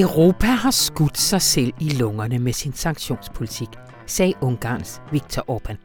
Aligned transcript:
Europa 0.00 0.46
har 0.46 0.70
skudt 0.70 1.18
sig 1.18 1.42
selv 1.42 1.72
i 1.80 1.88
lungerne 1.88 2.38
med 2.38 2.52
sin 2.52 2.72
sanktionspolitik, 2.72 3.68
sagde 4.06 4.34
Ungarns 4.40 5.00
Viktor 5.12 5.50
Orbán. 5.50 5.76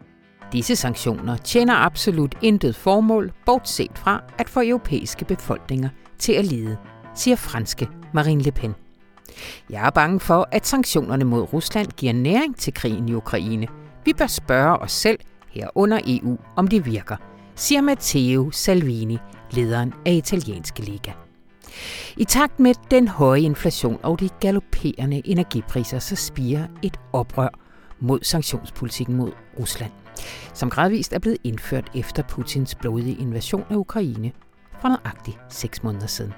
Disse 0.54 0.76
sanktioner 0.76 1.38
tjener 1.38 1.76
absolut 1.76 2.36
intet 2.42 2.76
formål, 2.76 3.32
bortset 3.46 3.92
fra 3.96 4.24
at 4.38 4.50
få 4.50 4.62
europæiske 4.64 5.26
befolkninger 5.26 5.90
til 6.20 6.34
at 6.34 6.46
lide, 6.46 6.78
siger 7.16 7.36
franske 7.36 7.88
Marine 8.14 8.44
Le 8.44 8.52
Pen. 8.52 8.76
Jeg 9.70 9.86
er 9.86 9.90
bange 9.90 10.20
for, 10.20 10.48
at 10.52 10.68
sanktionerne 10.68 11.26
mod 11.26 11.54
Rusland 11.54 11.88
giver 11.88 12.14
næring 12.14 12.58
til 12.58 12.74
krigen 12.74 13.10
i 13.10 13.14
Ukraine. 13.14 13.68
Vi 14.06 14.14
bør 14.14 14.28
spørge 14.28 14.78
os 14.78 14.92
selv, 14.92 15.20
herunder 15.50 16.00
EU, 16.08 16.38
om 16.56 16.68
de 16.68 16.84
virker, 16.84 17.16
siger 17.56 17.82
Matteo 17.82 18.52
Salvini, 18.52 19.18
lederen 19.52 19.94
af 20.06 20.14
italienske 20.14 20.82
liga. 20.82 21.12
I 22.18 22.24
takt 22.24 22.60
med 22.60 22.74
den 22.92 23.08
høje 23.08 23.42
inflation 23.42 24.00
og 24.04 24.20
de 24.20 24.30
galopperende 24.40 25.22
energipriser, 25.28 26.00
så 26.00 26.16
spiger 26.16 26.68
et 26.82 27.00
oprør 27.14 27.50
mod 28.00 28.20
sanktionspolitikken 28.24 29.16
mod 29.16 29.32
Rusland, 29.60 29.92
som 30.54 30.70
gradvist 30.70 31.14
er 31.14 31.20
blevet 31.20 31.38
indført 31.44 31.92
efter 31.96 32.24
Putins 32.24 32.76
blodige 32.76 33.18
invasion 33.22 33.64
af 33.70 33.76
Ukraine 33.76 34.32
for 34.82 34.88
nøjagtigt 34.88 35.38
seks 35.50 35.84
måneder 35.84 36.08
siden. 36.08 36.34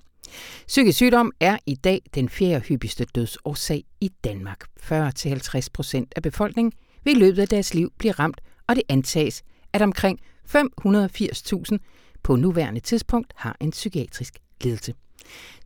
Psykisk 0.66 0.96
sygdom 0.96 1.32
er 1.40 1.56
i 1.66 1.74
dag 1.74 2.02
den 2.14 2.28
fjerde 2.28 2.60
hyppigste 2.60 3.04
dødsårsag 3.04 3.84
i 4.00 4.10
Danmark. 4.24 4.64
40-50 4.80 5.66
procent 5.72 6.12
af 6.16 6.22
befolkningen 6.22 6.72
vil 7.04 7.16
i 7.16 7.18
løbet 7.18 7.42
af 7.42 7.48
deres 7.48 7.74
liv 7.74 7.92
blive 7.98 8.12
ramt, 8.12 8.40
og 8.68 8.76
det 8.76 8.82
antages, 8.88 9.42
at 9.72 9.82
omkring 9.82 10.20
580.000 10.56 11.76
på 12.22 12.36
nuværende 12.36 12.80
tidspunkt 12.80 13.32
har 13.36 13.56
en 13.60 13.70
psykiatrisk 13.70 14.38
lidelse. 14.64 14.94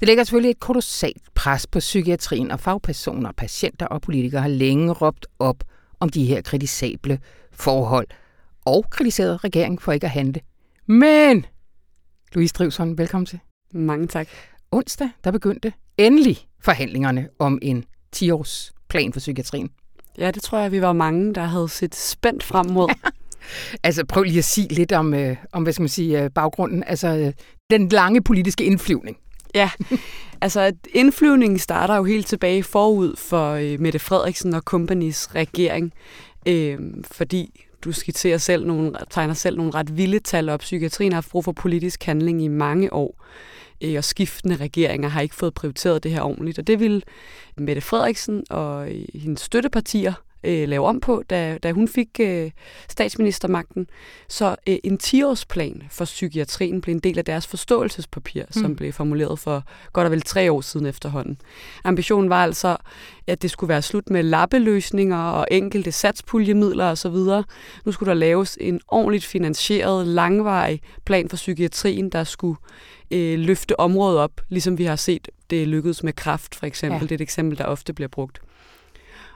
Det 0.00 0.09
lægger 0.09 0.25
selvfølgelig 0.25 0.50
et 0.50 0.61
kolossalt 0.61 1.23
pres 1.34 1.67
på 1.67 1.79
psykiatrien, 1.79 2.50
og 2.50 2.61
fagpersoner, 2.61 3.33
patienter 3.33 3.87
og 3.87 4.03
politikere 4.03 4.43
har 4.43 4.49
længe 4.49 4.93
råbt 4.93 5.27
op 5.39 5.65
om 6.00 6.09
de 6.09 6.25
her 6.25 6.43
kritisable 6.43 7.19
forhold, 7.53 8.06
og 8.65 8.84
kritiseret 8.91 9.44
regeringen 9.44 9.79
for 9.79 9.93
ikke 9.93 10.06
at 10.06 10.11
handle. 10.11 10.41
Men, 10.87 11.47
Louise 12.33 12.55
Drivsson, 12.55 12.99
velkommen 12.99 13.27
til. 13.27 13.39
Mange 13.73 14.06
tak. 14.06 14.29
Onsdag, 14.72 15.09
der 15.25 15.31
begyndte 15.31 15.72
endelig 15.99 16.38
forhandlingerne 16.60 17.28
om 17.38 17.59
en 17.62 17.84
10-års 18.16 18.72
plan 18.88 19.12
for 19.12 19.21
psykiatrien. 19.21 19.71
Ja, 20.19 20.31
det 20.31 20.43
tror 20.43 20.59
jeg, 20.59 20.72
vi 20.72 20.83
var 20.83 20.93
mange, 20.93 21.34
der 21.34 21.44
havde 21.44 21.69
set 21.69 21.94
spændt 21.94 22.43
frem 22.43 22.66
mod. 22.66 22.88
altså 23.84 24.05
prøv 24.06 24.22
lige 24.22 24.38
at 24.38 24.44
sige 24.44 24.69
lidt 24.69 24.93
om, 24.93 25.15
øh, 25.15 25.37
om 25.53 25.62
hvad 25.62 25.72
skal 25.72 25.82
man 25.82 25.88
sige, 25.88 26.22
øh, 26.22 26.31
baggrunden. 26.31 26.84
Altså 26.87 27.09
øh, 27.09 27.32
den 27.71 27.88
lange 27.88 28.22
politiske 28.22 28.65
indflyvning. 28.65 29.16
Ja, 29.55 29.71
altså 30.41 30.72
indflyvningen 30.94 31.59
starter 31.59 31.97
jo 31.97 32.05
helt 32.05 32.27
tilbage 32.27 32.62
forud 32.62 33.16
for 33.16 33.53
øh, 33.53 33.81
Mette 33.81 33.99
Frederiksen 33.99 34.55
og 34.55 34.62
Companys 34.62 35.34
regering, 35.34 35.93
øh, 36.49 36.78
fordi 37.05 37.66
du 37.84 37.93
skitserer 37.93 38.38
selv 38.38 38.66
nogle, 38.66 38.93
tegner 39.10 39.34
selv 39.34 39.56
nogle 39.56 39.75
ret 39.75 39.97
vilde 39.97 40.19
tal 40.19 40.48
op. 40.48 40.60
Psykiatrien 40.60 41.12
har 41.12 41.16
haft 41.16 41.31
brug 41.31 41.44
for 41.44 41.53
politisk 41.53 42.04
handling 42.04 42.43
i 42.43 42.48
mange 42.48 42.93
år, 42.93 43.25
øh, 43.81 43.94
og 43.97 44.04
skiftende 44.04 44.56
regeringer 44.56 45.09
har 45.09 45.20
ikke 45.20 45.34
fået 45.34 45.54
prioriteret 45.54 46.03
det 46.03 46.10
her 46.10 46.22
ordentligt. 46.22 46.59
Og 46.59 46.66
det 46.66 46.81
vil 46.81 47.04
Mette 47.56 47.81
Frederiksen 47.81 48.44
og 48.50 48.91
øh, 48.91 49.04
hendes 49.15 49.41
støttepartier 49.41 50.12
øh, 50.45 50.69
lave 50.69 50.87
om 50.87 51.01
på, 51.01 51.23
da, 51.31 51.59
da 51.63 51.73
hun 51.73 51.89
fik 51.89 52.09
øh, 52.21 52.51
statsministermagten. 52.89 53.87
Så 54.29 54.57
øh, 54.67 54.77
en 54.85 54.99
10-årsplan 55.03 55.83
for 55.91 56.05
psykiatrien 56.05 56.81
blev 56.81 56.95
en 56.95 57.01
del 57.01 57.19
af 57.19 57.25
deres 57.25 57.47
forståelsespapir, 57.47 58.43
mm. 58.43 58.53
som 58.53 58.77
blev 58.77 58.93
formuleret 58.93 59.39
for 59.39 59.65
godt 59.93 60.05
og 60.05 60.11
vel 60.11 60.23
tre 60.23 60.53
år 60.53 60.61
siden 60.61 60.87
efterhånden. 60.87 61.39
Ambitionen 61.85 62.31
var 62.31 62.43
altså, 62.43 62.77
at 63.27 63.43
det 63.43 63.51
skulle 63.51 63.69
være 63.69 63.83
slut 63.83 64.11
med 64.11 64.23
lappeløsninger 64.23 65.19
og 65.19 65.47
enkelte 65.51 65.93
satspuljemidler 65.93 66.91
osv. 66.91 67.17
Nu 67.85 67.93
skulle 67.93 68.09
der 68.09 68.15
laves 68.15 68.59
en 68.61 68.81
ordentligt 68.89 69.25
finansieret, 69.25 70.07
langvarig 70.07 70.81
plan 71.05 71.29
for 71.29 71.37
psykiatrien, 71.37 72.11
der 72.11 72.25
skulle 72.25 72.57
øh, 73.11 73.39
løfte 73.39 73.81
området 73.81 74.19
op, 74.19 74.41
ligesom 74.49 74.79
vi 74.79 74.85
har 74.85 74.97
set 74.97 75.29
det 75.51 75.69
lykkedes 75.69 76.03
med 76.03 76.13
kraft 76.13 76.55
for 76.55 76.67
eksempel. 76.67 77.01
Ja. 77.01 77.03
Det 77.03 77.11
er 77.11 77.15
et 77.15 77.21
eksempel, 77.21 77.59
der 77.59 77.65
ofte 77.65 77.93
bliver 77.93 78.09
brugt. 78.09 78.41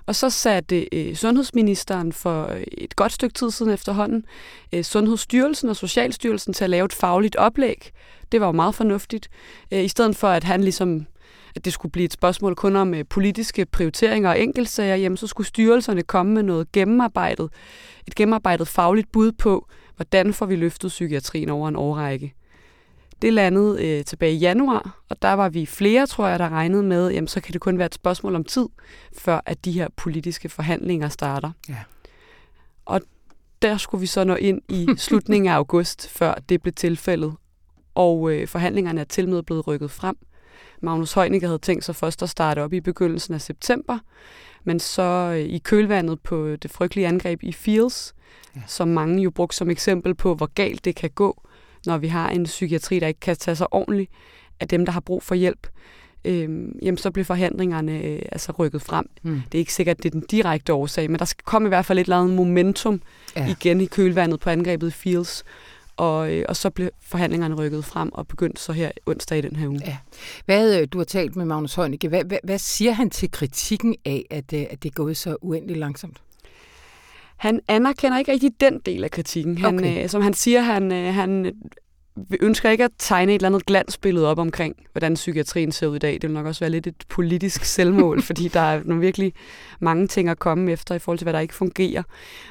Og 0.07 0.15
så 0.15 0.31
satte 0.31 0.95
øh, 0.95 1.17
sundhedsministeren 1.17 2.13
for 2.13 2.47
øh, 2.53 2.63
et 2.79 2.97
godt 2.97 3.13
stykke 3.13 3.35
tid 3.35 3.51
siden 3.51 3.73
efterhånden 3.73 4.25
øh, 4.73 4.85
Sundhedsstyrelsen 4.85 5.69
og 5.69 5.77
Socialstyrelsen 5.77 6.53
til 6.53 6.65
at 6.65 6.71
lave 6.71 6.85
et 6.85 6.93
fagligt 6.93 7.37
oplæg. 7.37 7.91
Det 8.33 8.41
var 8.41 8.47
jo 8.47 8.53
meget 8.53 8.75
fornuftigt. 8.75 9.29
Øh, 9.73 9.85
I 9.85 9.89
stedet 9.89 10.17
for, 10.17 10.29
at 10.29 10.45
han 10.45 10.61
ligesom 10.61 11.07
at 11.57 11.65
det 11.65 11.73
skulle 11.73 11.93
blive 11.93 12.05
et 12.05 12.13
spørgsmål 12.13 12.55
kun 12.55 12.77
om 12.77 12.95
øh, 12.95 13.05
politiske 13.11 13.67
prioriteringer 13.67 14.31
og 14.31 14.41
enkeltsager, 14.41 14.97
jamen 14.97 15.17
så 15.17 15.27
skulle 15.27 15.47
styrelserne 15.47 16.03
komme 16.03 16.35
med 16.35 16.43
noget 16.43 16.73
gennemarbejdet, 16.73 17.51
et 18.07 18.15
gennemarbejdet 18.15 18.69
fagligt 18.69 19.13
bud 19.13 19.33
på, 19.33 19.69
hvordan 19.97 20.35
får 20.35 20.47
vi 20.47 20.57
løftet 20.57 20.89
psykiatrien 20.89 21.49
over 21.49 21.69
en 21.69 21.77
årrække. 21.77 22.35
Det 23.23 23.33
landede 23.33 23.87
øh, 23.87 24.05
tilbage 24.05 24.33
i 24.33 24.39
januar, 24.39 25.03
og 25.09 25.23
der 25.23 25.33
var 25.33 25.49
vi 25.49 25.67
flere, 25.67 26.07
tror 26.07 26.27
jeg, 26.27 26.39
der 26.39 26.49
regnede 26.49 26.83
med, 26.83 27.11
jamen 27.11 27.29
så 27.29 27.41
kan 27.41 27.53
det 27.53 27.61
kun 27.61 27.79
være 27.79 27.87
et 27.87 27.95
spørgsmål 27.95 28.35
om 28.35 28.45
tid, 28.45 28.67
før 29.19 29.41
at 29.47 29.65
de 29.65 29.73
her 29.73 29.89
politiske 29.97 30.49
forhandlinger 30.49 31.09
starter. 31.09 31.51
Ja. 31.69 31.77
Og 32.85 33.01
der 33.63 33.77
skulle 33.77 34.01
vi 34.01 34.07
så 34.07 34.25
nå 34.25 34.35
ind 34.35 34.63
i 34.69 34.87
slutningen 34.97 35.53
af 35.53 35.55
august, 35.55 36.09
før 36.09 36.35
det 36.49 36.63
blev 36.63 36.73
tilfældet. 36.73 37.35
Og 37.95 38.33
øh, 38.33 38.49
forhandlingerne 38.49 39.01
er 39.01 39.05
til 39.05 39.29
med 39.29 39.43
blevet 39.43 39.67
rykket 39.67 39.91
frem. 39.91 40.17
Magnus 40.83 41.13
Heunicke 41.13 41.47
havde 41.47 41.59
tænkt 41.59 41.85
sig 41.85 41.97
først 41.97 42.23
at 42.23 42.29
starte 42.29 42.63
op 42.63 42.73
i 42.73 42.81
begyndelsen 42.81 43.35
af 43.35 43.41
september, 43.41 43.99
men 44.65 44.81
så 44.81 45.03
øh, 45.03 45.39
i 45.39 45.59
kølvandet 45.59 46.21
på 46.21 46.57
det 46.57 46.71
frygtelige 46.71 47.07
angreb 47.07 47.43
i 47.43 47.53
Fields, 47.53 48.15
ja. 48.57 48.61
som 48.67 48.89
mange 48.89 49.23
jo 49.23 49.31
brugte 49.31 49.57
som 49.57 49.71
eksempel 49.71 50.15
på, 50.15 50.35
hvor 50.35 50.47
galt 50.47 50.85
det 50.85 50.97
kan 50.97 51.11
gå, 51.11 51.43
når 51.87 51.99
vi 51.99 52.09
har 52.09 52.31
en 52.31 52.45
psykiatri, 52.45 52.99
der 52.99 53.07
ikke 53.07 53.21
kan 53.21 53.37
tage 53.37 53.57
sig 53.57 53.67
ordentligt 53.71 54.11
af 54.61 54.69
dem, 54.69 54.85
der 54.85 54.93
har 54.93 55.01
brug 55.01 55.23
for 55.23 55.35
hjælp, 55.35 55.67
øh, 56.25 56.49
jamen 56.83 56.99
så 56.99 57.11
bliver 57.11 57.25
forhandlingerne 57.25 58.03
øh, 58.03 58.23
altså 58.33 58.53
rykket 58.53 58.83
frem. 58.83 59.07
Mm. 59.23 59.43
Det 59.53 59.59
er 59.59 59.61
ikke 59.61 59.75
sikkert, 59.75 59.97
at 59.97 60.03
det 60.03 60.09
er 60.09 60.21
den 60.21 60.25
direkte 60.31 60.73
årsag, 60.73 61.11
men 61.11 61.19
der 61.19 61.25
skal 61.25 61.45
komme 61.45 61.69
i 61.69 61.71
hvert 61.71 61.87
fald 61.87 61.99
et 61.99 62.03
eller 62.03 62.21
andet 62.21 62.37
momentum 62.37 63.03
ja. 63.37 63.49
igen 63.49 63.81
i 63.81 63.87
kølvandet 63.87 64.41
på 64.41 64.51
angrebet 64.51 64.89
i 64.89 64.91
Fields. 64.91 65.45
Og, 65.97 66.33
øh, 66.33 66.45
og 66.49 66.57
så 66.57 66.71
blev 66.71 66.91
forhandlingerne 67.01 67.55
rykket 67.55 67.85
frem 67.85 68.13
og 68.13 68.29
begyndt 68.29 68.59
så 68.59 68.73
her 68.73 68.91
onsdag 69.07 69.39
i 69.39 69.41
den 69.41 69.57
her 69.57 69.69
uge. 69.69 69.81
Ja. 69.87 69.97
Hvad, 70.45 70.81
øh, 70.81 70.89
du 70.93 70.99
har 70.99 71.05
talt 71.05 71.37
med 71.37 71.45
Magnus 71.45 71.75
Heunicke. 71.75 72.09
Hvad, 72.09 72.25
hvad, 72.25 72.39
hvad 72.45 72.59
siger 72.59 72.93
han 72.93 73.11
til 73.11 73.31
kritikken 73.31 73.97
af, 74.05 74.25
at, 74.31 74.53
øh, 74.53 74.65
at 74.71 74.83
det 74.83 74.89
er 74.89 74.93
gået 74.93 75.17
så 75.17 75.37
uendeligt 75.41 75.79
langsomt? 75.79 76.23
Han 77.37 77.61
anerkender 77.69 78.19
ikke 78.19 78.33
rigtig 78.33 78.51
den 78.61 78.81
del 78.87 79.05
af 79.05 79.11
kritikken. 79.11 79.59
Han, 79.59 79.79
okay. 79.79 80.03
øh, 80.03 80.09
som 80.09 80.23
han 80.23 80.35
siger, 80.35 80.61
han, 80.61 80.93
øh, 80.93 81.15
han 81.15 81.55
vi 82.17 82.37
ønsker 82.41 82.71
ikke 82.71 82.85
at 82.85 82.91
tegne 82.99 83.33
et 83.33 83.35
eller 83.35 83.49
andet 83.49 83.67
glansbillede 83.67 84.29
op 84.29 84.39
omkring, 84.39 84.77
hvordan 84.93 85.15
psykiatrien 85.15 85.73
ser 85.73 85.87
ud 85.87 85.97
i 85.97 85.99
dag. 85.99 86.13
Det 86.13 86.23
vil 86.23 86.31
nok 86.31 86.47
også 86.47 86.61
være 86.61 86.71
lidt 86.71 86.87
et 86.87 87.05
politisk 87.09 87.65
selvmål, 87.75 88.23
fordi 88.23 88.49
der 88.49 88.61
er 88.61 88.81
nogle 88.85 89.01
virkelig 89.01 89.33
mange 89.81 90.07
ting 90.07 90.29
at 90.29 90.39
komme 90.39 90.73
efter 90.73 90.95
i 90.95 90.99
forhold 90.99 91.19
til, 91.19 91.25
hvad 91.25 91.33
der 91.33 91.41
ikke 91.41 91.55
fungerer. 91.55 92.03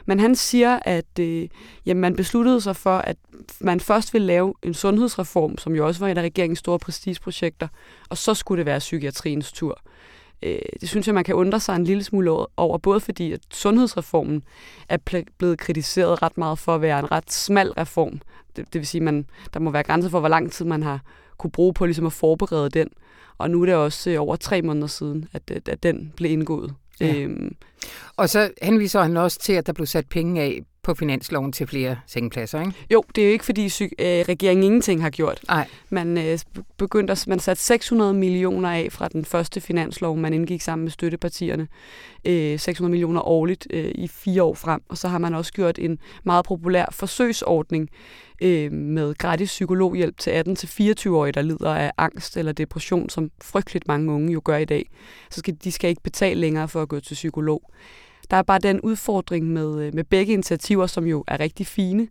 Men 0.05 0.19
han 0.19 0.35
siger, 0.35 0.79
at 0.81 1.19
øh, 1.19 1.47
jamen, 1.85 2.01
man 2.01 2.15
besluttede 2.15 2.61
sig 2.61 2.75
for, 2.75 2.97
at 2.97 3.17
man 3.59 3.79
først 3.79 4.13
ville 4.13 4.27
lave 4.27 4.53
en 4.63 4.73
sundhedsreform, 4.73 5.57
som 5.57 5.75
jo 5.75 5.87
også 5.87 5.99
var 5.99 6.09
et 6.09 6.17
af 6.17 6.21
regeringens 6.21 6.59
store 6.59 6.79
prestigeprojekter, 6.79 7.67
og 8.09 8.17
så 8.17 8.33
skulle 8.33 8.59
det 8.59 8.65
være 8.65 8.79
psykiatriens 8.79 9.51
tur. 9.51 9.81
Øh, 10.43 10.59
det 10.81 10.89
synes 10.89 11.07
jeg, 11.07 11.15
man 11.15 11.23
kan 11.23 11.35
undre 11.35 11.59
sig 11.59 11.75
en 11.75 11.83
lille 11.83 12.03
smule 12.03 12.31
over, 12.57 12.77
både 12.77 12.99
fordi 12.99 13.31
at 13.31 13.39
sundhedsreformen 13.53 14.43
er 14.89 14.97
blevet 15.37 15.59
kritiseret 15.59 16.21
ret 16.21 16.37
meget 16.37 16.59
for 16.59 16.75
at 16.75 16.81
være 16.81 16.99
en 16.99 17.11
ret 17.11 17.31
smal 17.31 17.71
reform. 17.71 18.21
Det, 18.55 18.73
det 18.73 18.79
vil 18.79 18.87
sige, 18.87 19.07
at 19.07 19.23
der 19.53 19.59
må 19.59 19.71
være 19.71 19.83
grænser 19.83 20.09
for, 20.09 20.19
hvor 20.19 20.29
lang 20.29 20.51
tid 20.51 20.65
man 20.65 20.83
har 20.83 20.99
kunne 21.37 21.51
bruge 21.51 21.73
på 21.73 21.85
ligesom 21.85 22.05
at 22.05 22.13
forberede 22.13 22.69
den. 22.69 22.87
Og 23.37 23.49
nu 23.49 23.61
er 23.61 23.65
det 23.65 23.75
også 23.75 24.09
øh, 24.09 24.21
over 24.21 24.35
tre 24.35 24.61
måneder 24.61 24.87
siden, 24.87 25.27
at, 25.33 25.51
at, 25.51 25.69
at 25.69 25.83
den 25.83 26.13
blev 26.15 26.31
indgået. 26.31 26.73
Ja. 26.99 27.15
Øhm. 27.15 27.55
Og 28.17 28.29
så 28.29 28.51
henviser 28.61 29.01
han 29.01 29.17
også 29.17 29.39
til, 29.39 29.53
at 29.53 29.67
der 29.67 29.73
blev 29.73 29.85
sat 29.85 30.09
penge 30.09 30.41
af 30.41 30.61
på 30.85 30.93
finansloven 30.93 31.51
til 31.51 31.67
flere 31.67 31.97
sengepladser, 32.07 32.59
ikke? 32.59 32.73
Jo, 32.91 33.03
det 33.15 33.21
er 33.21 33.25
jo 33.25 33.31
ikke, 33.31 33.45
fordi 33.45 33.65
øh, 33.65 33.89
regeringen 34.29 34.63
ingenting 34.63 35.01
har 35.01 35.09
gjort. 35.09 35.39
Nej. 35.47 35.67
Man 35.89 36.17
øh, 36.17 36.39
begyndte 36.77 37.11
at, 37.11 37.25
man 37.27 37.39
satte 37.39 37.63
600 37.63 38.13
millioner 38.13 38.69
af 38.69 38.87
fra 38.91 39.07
den 39.07 39.25
første 39.25 39.61
finanslov, 39.61 40.17
man 40.17 40.33
indgik 40.33 40.61
sammen 40.61 40.83
med 40.83 40.91
støttepartierne. 40.91 41.67
Øh, 42.25 42.59
600 42.59 42.91
millioner 42.91 43.21
årligt 43.21 43.67
øh, 43.69 43.91
i 43.95 44.07
fire 44.07 44.43
år 44.43 44.53
frem. 44.53 44.81
Og 44.89 44.97
så 44.97 45.07
har 45.07 45.17
man 45.17 45.33
også 45.33 45.53
gjort 45.53 45.79
en 45.79 45.99
meget 46.23 46.45
populær 46.45 46.85
forsøgsordning 46.91 47.89
øh, 48.41 48.71
med 48.71 49.15
gratis 49.15 49.49
psykologhjælp 49.49 50.17
til 50.17 50.31
18-24-årige, 50.31 51.31
der 51.31 51.41
lider 51.41 51.75
af 51.75 51.91
angst 51.97 52.37
eller 52.37 52.51
depression, 52.51 53.09
som 53.09 53.31
frygteligt 53.41 53.87
mange 53.87 54.11
unge 54.11 54.33
jo 54.33 54.41
gør 54.43 54.57
i 54.57 54.65
dag. 54.65 54.89
Så 55.29 55.39
skal, 55.39 55.57
de 55.63 55.71
skal 55.71 55.89
ikke 55.89 56.03
betale 56.03 56.41
længere 56.41 56.67
for 56.67 56.81
at 56.81 56.89
gå 56.89 56.99
til 56.99 57.13
psykolog. 57.13 57.71
Der 58.31 58.37
er 58.37 58.41
bare 58.41 58.59
den 58.59 58.81
udfordring 58.81 59.47
med, 59.47 59.83
øh, 59.83 59.95
med 59.95 60.03
begge 60.03 60.33
initiativer, 60.33 60.87
som 60.87 61.05
jo 61.05 61.23
er 61.27 61.39
rigtig 61.39 61.67
fine, 61.67 62.07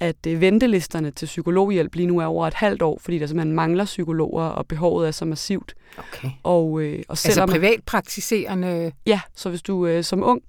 at 0.00 0.26
øh, 0.28 0.40
ventelisterne 0.40 1.10
til 1.10 1.26
psykologhjælp 1.26 1.94
lige 1.94 2.06
nu 2.06 2.18
er 2.18 2.24
over 2.24 2.46
et 2.46 2.54
halvt 2.54 2.82
år, 2.82 2.98
fordi 3.02 3.18
der 3.18 3.26
simpelthen 3.26 3.54
mangler 3.54 3.84
psykologer, 3.84 4.44
og 4.44 4.66
behovet 4.66 5.06
er 5.06 5.10
så 5.10 5.24
massivt. 5.24 5.74
Okay. 5.98 6.30
Og, 6.42 6.82
øh, 6.82 6.92
og 6.92 7.04
altså 7.08 7.32
selvom, 7.32 7.50
altså 7.50 7.60
privatpraktiserende? 7.60 8.92
Ja, 9.06 9.20
så 9.34 9.48
hvis 9.48 9.62
du 9.62 9.86
øh, 9.86 10.04
som 10.04 10.22
ung 10.22 10.42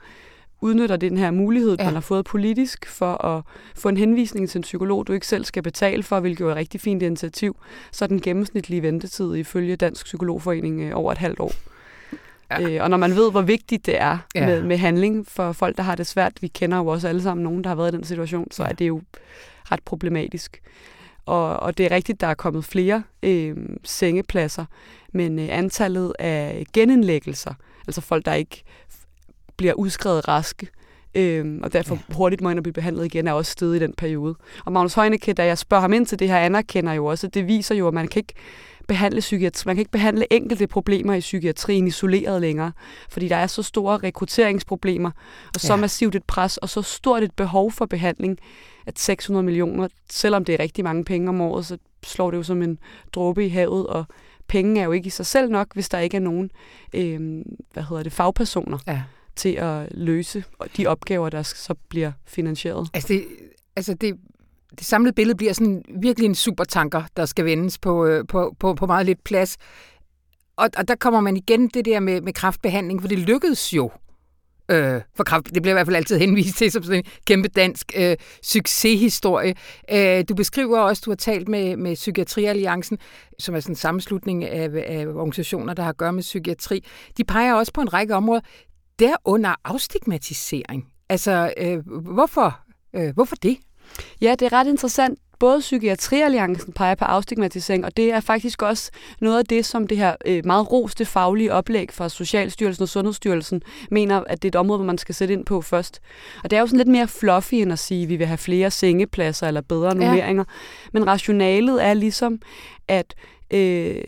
udnytter 0.62 0.95
den 0.95 1.17
her 1.17 1.31
mulighed, 1.31 1.75
ja. 1.79 1.85
man 1.85 1.94
har 1.94 2.01
fået 2.01 2.25
politisk, 2.25 2.85
for 2.85 3.25
at 3.25 3.44
få 3.75 3.89
en 3.89 3.97
henvisning 3.97 4.50
til 4.50 4.59
en 4.59 4.62
psykolog, 4.62 5.07
du 5.07 5.13
ikke 5.13 5.27
selv 5.27 5.45
skal 5.45 5.63
betale 5.63 6.03
for, 6.03 6.19
hvilket 6.19 6.41
jo 6.41 6.47
er 6.47 6.51
et 6.51 6.57
rigtig 6.57 6.81
fint 6.81 7.01
initiativ, 7.01 7.57
så 7.91 8.06
er 8.06 8.07
den 8.07 8.21
gennemsnitlige 8.21 8.81
ventetid 8.81 9.35
ifølge 9.35 9.75
Dansk 9.75 10.06
Psykologforening 10.06 10.81
øh, 10.81 10.91
over 10.95 11.12
et 11.12 11.17
halvt 11.17 11.39
år. 11.39 11.51
Ja. 12.51 12.62
Øh, 12.62 12.83
og 12.83 12.89
når 12.89 12.97
man 12.97 13.15
ved, 13.15 13.31
hvor 13.31 13.42
vigtigt 13.42 13.86
det 13.86 14.01
er 14.01 14.18
ja. 14.36 14.45
med, 14.45 14.63
med 14.63 14.77
handling 14.77 15.27
for 15.27 15.51
folk, 15.51 15.77
der 15.77 15.83
har 15.83 15.95
det 15.95 16.07
svært, 16.07 16.42
vi 16.42 16.47
kender 16.47 16.77
jo 16.77 16.88
også 16.88 17.07
alle 17.07 17.21
sammen 17.21 17.44
nogen, 17.44 17.63
der 17.63 17.69
har 17.69 17.75
været 17.75 17.94
i 17.94 17.95
den 17.95 18.03
situation, 18.03 18.51
så 18.51 18.63
ja. 18.63 18.69
er 18.69 18.74
det 18.74 18.88
jo 18.88 19.01
ret 19.71 19.83
problematisk. 19.86 20.62
Og, 21.25 21.59
og 21.59 21.77
det 21.77 21.86
er 21.86 21.92
rigtigt, 21.92 22.21
der 22.21 22.27
er 22.27 22.33
kommet 22.33 22.65
flere 22.65 23.03
øh, 23.24 23.56
sengepladser, 23.83 24.65
men 25.13 25.39
øh, 25.39 25.47
antallet 25.51 26.13
af 26.19 26.65
genindlæggelser, 26.74 27.53
altså 27.88 28.01
folk, 28.01 28.25
der 28.25 28.33
ikke 28.33 28.63
bliver 29.57 29.74
udskrevet 29.74 30.27
raske, 30.27 30.68
øh, 31.15 31.59
og 31.63 31.74
derfor 31.74 31.95
ja. 31.95 32.13
hurtigt 32.13 32.41
må 32.41 32.50
ind 32.50 32.59
og 32.59 32.63
blive 32.63 32.74
behandlet 32.74 33.06
igen, 33.06 33.27
er 33.27 33.33
også 33.33 33.51
stedet 33.51 33.75
i 33.75 33.80
den 33.80 33.94
periode. 33.94 34.36
Og 34.65 34.71
Magnus 34.71 34.94
Heunicke, 34.94 35.33
da 35.33 35.45
jeg 35.45 35.57
spørger 35.57 35.81
ham 35.81 35.94
ind 35.94 36.06
til 36.06 36.19
det 36.19 36.27
her, 36.27 36.38
anerkender 36.38 36.94
jo 36.94 37.06
også, 37.06 37.27
at 37.27 37.33
det 37.33 37.48
viser 37.48 37.75
jo, 37.75 37.88
at 37.88 37.94
man 37.94 38.07
kan 38.07 38.19
ikke 38.19 38.33
behandle 38.87 39.19
psykiatri. 39.19 39.67
Man 39.67 39.75
kan 39.75 39.79
ikke 39.79 39.91
behandle 39.91 40.33
enkelte 40.33 40.67
problemer 40.67 41.13
i 41.13 41.19
psykiatrien 41.19 41.87
isoleret 41.87 42.41
længere, 42.41 42.71
fordi 43.09 43.27
der 43.27 43.35
er 43.35 43.47
så 43.47 43.63
store 43.63 43.97
rekrutteringsproblemer, 43.97 45.11
og 45.55 45.61
så 45.61 45.73
ja. 45.73 45.77
massivt 45.77 46.15
et 46.15 46.23
pres, 46.23 46.57
og 46.57 46.69
så 46.69 46.81
stort 46.81 47.23
et 47.23 47.31
behov 47.31 47.71
for 47.71 47.85
behandling, 47.85 48.37
at 48.85 48.99
600 48.99 49.43
millioner, 49.43 49.87
selvom 50.09 50.45
det 50.45 50.55
er 50.55 50.59
rigtig 50.59 50.83
mange 50.83 51.05
penge 51.05 51.29
om 51.29 51.41
året, 51.41 51.65
så 51.65 51.77
slår 52.03 52.31
det 52.31 52.37
jo 52.37 52.43
som 52.43 52.61
en 52.61 52.79
dråbe 53.13 53.45
i 53.45 53.49
havet, 53.49 53.87
og 53.87 54.05
penge 54.47 54.81
er 54.81 54.85
jo 54.85 54.91
ikke 54.91 55.07
i 55.07 55.09
sig 55.09 55.25
selv 55.25 55.51
nok, 55.51 55.73
hvis 55.73 55.89
der 55.89 55.99
ikke 55.99 56.17
er 56.17 56.21
nogen 56.21 56.51
øh, 56.93 57.43
hvad 57.73 57.83
hedder 57.83 58.03
det, 58.03 58.11
fagpersoner 58.11 58.77
ja. 58.88 59.01
til 59.35 59.49
at 59.49 59.88
løse 59.91 60.43
de 60.77 60.88
opgaver, 60.88 61.29
der 61.29 61.43
så 61.43 61.75
bliver 61.89 62.11
finansieret. 62.25 62.89
Altså 62.93 63.07
det, 63.07 63.25
altså 63.75 63.93
det 63.93 64.17
det 64.80 64.86
samlede 64.86 65.13
billede 65.13 65.38
bliver 65.38 65.54
sådan 65.54 65.83
virkelig 66.01 66.25
en 66.25 66.36
supertanker, 66.36 67.04
der 67.18 67.25
skal 67.25 67.45
vendes 67.45 67.77
på, 67.77 68.06
øh, 68.06 68.27
på, 68.27 68.56
på, 68.60 68.74
på 68.74 68.86
meget 68.86 69.06
lidt 69.06 69.24
plads. 69.24 69.57
Og, 70.57 70.69
og 70.77 70.88
der 70.88 70.95
kommer 70.95 71.19
man 71.19 71.38
igen 71.38 71.68
det 71.68 71.86
der 71.86 72.00
med, 72.00 72.22
med 72.22 72.33
kraftbehandling, 72.33 73.01
for 73.01 73.07
det 73.07 73.19
lykkedes 73.19 73.74
jo 73.74 73.92
øh, 74.69 75.01
for 75.16 75.24
kraft. 75.24 75.45
Det 75.45 75.62
bliver 75.62 75.74
i 75.74 75.77
hvert 75.77 75.88
fald 75.88 75.95
altid 75.95 76.18
henvist 76.18 76.57
til 76.57 76.72
som 76.72 76.83
sådan 76.83 77.00
en 77.00 77.12
kæmpe 77.25 77.48
dansk 77.48 77.92
øh, 77.98 78.18
succeshistorie. 78.44 79.54
Øh, 79.92 80.24
du 80.30 80.36
beskriver 80.36 80.80
også, 80.80 81.01
du 81.06 81.12
har 81.12 81.16
talt 81.16 81.48
med, 81.48 81.77
med 81.77 81.95
Psykiatrialliancen, 81.95 82.98
som 83.39 83.56
er 83.56 83.60
sådan 83.60 83.72
en 83.72 83.75
sammenslutning 83.75 84.45
af, 84.45 84.69
af 84.88 85.07
organisationer, 85.07 85.74
der 85.74 85.83
har 85.83 85.89
at 85.89 85.98
gøre 85.98 86.13
med 86.13 86.22
psykiatri. 86.22 86.86
De 87.18 87.24
peger 87.24 87.54
også 87.54 87.74
på 87.74 87.81
en 87.81 87.94
række 87.94 88.16
områder, 88.16 88.42
derunder 89.00 89.56
afstigmatisering. 89.63 90.86
Altså, 91.10 91.54
øh, 91.57 91.80
hvorfor, 91.88 92.60
øh, 92.95 93.13
hvorfor 93.13 93.36
det? 93.36 93.57
Ja, 94.21 94.35
det 94.39 94.45
er 94.45 94.53
ret 94.53 94.67
interessant. 94.67 95.19
Både 95.39 95.59
Psykiatrialliancen 95.59 96.73
peger 96.73 96.95
på 96.95 97.05
afstigmatisering, 97.05 97.85
og 97.85 97.97
det 97.97 98.13
er 98.13 98.19
faktisk 98.19 98.61
også 98.61 98.91
noget 99.21 99.37
af 99.37 99.45
det, 99.45 99.65
som 99.65 99.87
det 99.87 99.97
her 99.97 100.15
øh, 100.25 100.45
meget 100.45 100.71
roste 100.71 101.05
faglige 101.05 101.53
oplæg 101.53 101.89
fra 101.93 102.09
Socialstyrelsen 102.09 102.83
og 102.83 102.89
Sundhedsstyrelsen 102.89 103.61
mener, 103.91 104.23
at 104.27 104.43
det 104.43 104.47
er 104.47 104.51
et 104.51 104.55
område, 104.55 104.77
hvor 104.77 104.85
man 104.85 104.97
skal 104.97 105.15
sætte 105.15 105.33
ind 105.33 105.45
på 105.45 105.61
først. 105.61 106.01
Og 106.43 106.49
det 106.49 106.57
er 106.57 106.59
jo 106.59 106.67
sådan 106.67 106.77
lidt 106.77 106.87
mere 106.87 107.07
fluffy 107.07 107.53
end 107.53 107.71
at 107.71 107.79
sige, 107.79 108.03
at 108.03 108.09
vi 108.09 108.15
vil 108.15 108.27
have 108.27 108.37
flere 108.37 108.71
sengepladser 108.71 109.47
eller 109.47 109.61
bedre 109.61 109.95
normeringer. 109.95 110.43
Ja. 110.47 110.89
Men 110.93 111.07
rationalet 111.07 111.83
er 111.83 111.93
ligesom, 111.93 112.39
at 112.88 113.15
øh, 113.53 114.03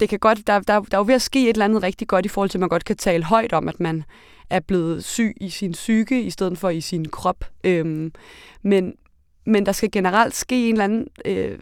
det 0.00 0.08
kan 0.08 0.18
godt, 0.18 0.46
der, 0.46 0.60
der, 0.60 0.80
der 0.80 0.96
er 0.96 1.00
jo 1.00 1.04
ved 1.06 1.14
at 1.14 1.22
ske 1.22 1.42
et 1.42 1.48
eller 1.48 1.64
andet 1.64 1.82
rigtig 1.82 2.08
godt 2.08 2.26
i 2.26 2.28
forhold 2.28 2.50
til, 2.50 2.58
at 2.58 2.60
man 2.60 2.68
godt 2.68 2.84
kan 2.84 2.96
tale 2.96 3.24
højt 3.24 3.52
om, 3.52 3.68
at 3.68 3.80
man 3.80 4.04
er 4.52 4.60
blevet 4.60 5.04
syg 5.04 5.36
i 5.40 5.50
sin 5.50 5.72
psyke, 5.72 6.22
i 6.22 6.30
stedet 6.30 6.58
for 6.58 6.70
i 6.70 6.80
sin 6.80 7.08
krop. 7.08 7.44
Øhm, 7.64 8.12
men, 8.62 8.94
men 9.46 9.66
der 9.66 9.72
skal 9.72 9.90
generelt 9.90 10.36
ske 10.36 10.68
en 10.68 10.74
eller 10.74 10.84
anden, 10.84 11.06
øh, 11.24 11.58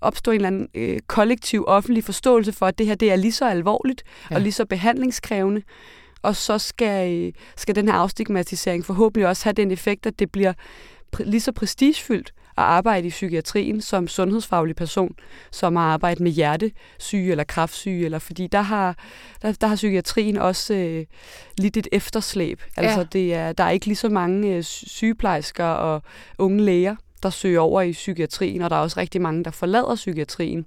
opstå 0.00 0.30
en 0.30 0.34
eller 0.34 0.46
anden 0.46 0.68
øh, 0.74 0.98
kollektiv 1.06 1.64
offentlig 1.66 2.04
forståelse 2.04 2.52
for, 2.52 2.66
at 2.66 2.78
det 2.78 2.86
her 2.86 2.94
det 2.94 3.12
er 3.12 3.16
lige 3.16 3.32
så 3.32 3.48
alvorligt 3.48 4.02
ja. 4.30 4.34
og 4.34 4.40
lige 4.40 4.52
så 4.52 4.64
behandlingskrævende. 4.64 5.62
Og 6.22 6.36
så 6.36 6.58
skal, 6.58 7.14
øh, 7.14 7.32
skal 7.56 7.74
den 7.74 7.88
her 7.88 7.94
afstigmatisering 7.94 8.84
forhåbentlig 8.84 9.28
også 9.28 9.44
have 9.44 9.52
den 9.52 9.70
effekt, 9.70 10.06
at 10.06 10.18
det 10.18 10.32
bliver 10.32 10.52
lige 11.20 11.40
så 11.40 11.52
prestigefyldt 11.52 12.32
arbejde 12.56 13.06
i 13.06 13.10
psykiatrien 13.10 13.80
som 13.80 14.08
sundhedsfaglig 14.08 14.76
person, 14.76 15.14
som 15.50 15.76
har 15.76 15.82
arbejdet 15.82 16.20
med 16.20 16.30
hjertesyge 16.30 17.30
eller 17.30 17.44
kraftsyge, 17.44 18.04
eller 18.04 18.18
fordi 18.18 18.46
der 18.46 18.60
har, 18.60 18.96
der, 19.42 19.52
der 19.52 19.66
har 19.66 19.76
psykiatrien 19.76 20.36
også 20.36 20.74
øh, 20.74 21.06
lidt 21.58 21.76
et 21.76 21.88
efterslæb. 21.92 22.62
Altså 22.76 22.98
ja. 22.98 23.06
det 23.12 23.34
er, 23.34 23.52
der 23.52 23.64
er 23.64 23.70
ikke 23.70 23.86
lige 23.86 23.96
så 23.96 24.08
mange 24.08 24.56
øh, 24.56 24.62
sygeplejersker 24.62 25.64
og 25.64 26.02
unge 26.38 26.62
læger, 26.62 26.96
der 27.22 27.30
søger 27.30 27.60
over 27.60 27.82
i 27.82 27.92
psykiatrien, 27.92 28.62
og 28.62 28.70
der 28.70 28.76
er 28.76 28.80
også 28.80 29.00
rigtig 29.00 29.20
mange, 29.20 29.44
der 29.44 29.50
forlader 29.50 29.94
psykiatrien. 29.94 30.66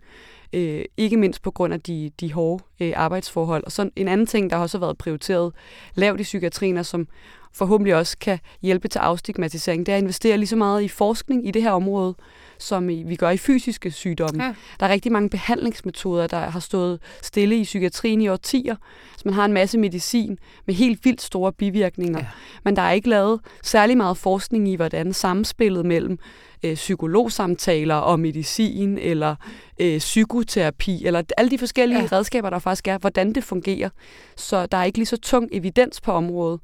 Øh, 0.53 0.85
ikke 0.97 1.17
mindst 1.17 1.41
på 1.41 1.51
grund 1.51 1.73
af 1.73 1.81
de, 1.81 2.11
de 2.19 2.33
hårde 2.33 2.63
øh, 2.79 2.93
arbejdsforhold. 2.95 3.63
Og 3.63 3.71
så 3.71 3.89
en 3.95 4.07
anden 4.07 4.27
ting, 4.27 4.49
der 4.49 4.55
har 4.55 4.63
også 4.63 4.77
været 4.77 4.97
prioriteret 4.97 5.53
lavt 5.95 6.19
i 6.19 6.23
psykiatrien, 6.23 6.83
som 6.83 7.07
forhåbentlig 7.53 7.95
også 7.95 8.17
kan 8.17 8.39
hjælpe 8.61 8.87
til 8.87 8.99
afstigmatisering, 8.99 9.85
det 9.85 9.91
er 9.91 9.95
at 9.95 10.01
investere 10.01 10.37
lige 10.37 10.47
så 10.47 10.55
meget 10.55 10.81
i 10.81 10.87
forskning 10.87 11.47
i 11.47 11.51
det 11.51 11.61
her 11.61 11.71
område, 11.71 12.15
som 12.59 12.87
vi 12.87 13.15
gør 13.15 13.29
i 13.29 13.37
fysiske 13.37 13.91
sygdomme. 13.91 14.43
Ja. 14.43 14.53
Der 14.79 14.85
er 14.85 14.89
rigtig 14.89 15.11
mange 15.11 15.29
behandlingsmetoder, 15.29 16.27
der 16.27 16.39
har 16.39 16.59
stået 16.59 16.99
stille 17.21 17.57
i 17.57 17.63
psykiatrien 17.63 18.21
i 18.21 18.27
årtier. 18.27 18.75
Så 19.17 19.21
man 19.25 19.33
har 19.33 19.45
en 19.45 19.53
masse 19.53 19.77
medicin 19.77 20.39
med 20.65 20.75
helt 20.75 21.05
vildt 21.05 21.21
store 21.21 21.53
bivirkninger. 21.53 22.19
Ja. 22.19 22.25
Men 22.63 22.75
der 22.75 22.81
er 22.81 22.91
ikke 22.91 23.09
lavet 23.09 23.39
særlig 23.63 23.97
meget 23.97 24.17
forskning 24.17 24.69
i, 24.69 24.75
hvordan 24.75 25.13
samspillet 25.13 25.85
mellem 25.85 26.19
øh, 26.63 26.75
psykologsamtaler 26.75 27.95
og 27.95 28.19
medicin, 28.19 28.97
eller 28.97 29.35
øh, 29.81 29.97
psykoterapi, 29.97 31.05
eller 31.05 31.21
alle 31.37 31.51
de 31.51 31.57
forskellige 31.57 32.01
ja. 32.01 32.07
redskaber, 32.11 32.49
der 32.49 32.59
faktisk 32.59 32.87
er, 32.87 32.97
hvordan 32.97 33.33
det 33.33 33.43
fungerer. 33.43 33.89
Så 34.37 34.65
der 34.65 34.77
er 34.77 34.83
ikke 34.83 34.97
lige 34.97 35.05
så 35.05 35.17
tung 35.17 35.49
evidens 35.51 36.01
på 36.01 36.11
området. 36.11 36.59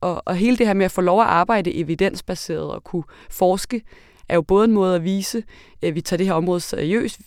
Og, 0.00 0.22
og 0.26 0.36
hele 0.36 0.56
det 0.56 0.66
her 0.66 0.74
med 0.74 0.84
at 0.84 0.90
få 0.90 1.00
lov 1.00 1.20
at 1.20 1.26
arbejde 1.26 1.74
evidensbaseret 1.74 2.70
og 2.70 2.84
kunne 2.84 3.04
forske, 3.30 3.82
er 4.28 4.34
jo 4.34 4.42
både 4.42 4.64
en 4.64 4.72
måde 4.72 4.94
at 4.96 5.04
vise, 5.04 5.42
at 5.82 5.94
vi 5.94 6.00
tager 6.00 6.18
det 6.18 6.26
her 6.26 6.34
område 6.34 6.60
seriøst, 6.60 7.20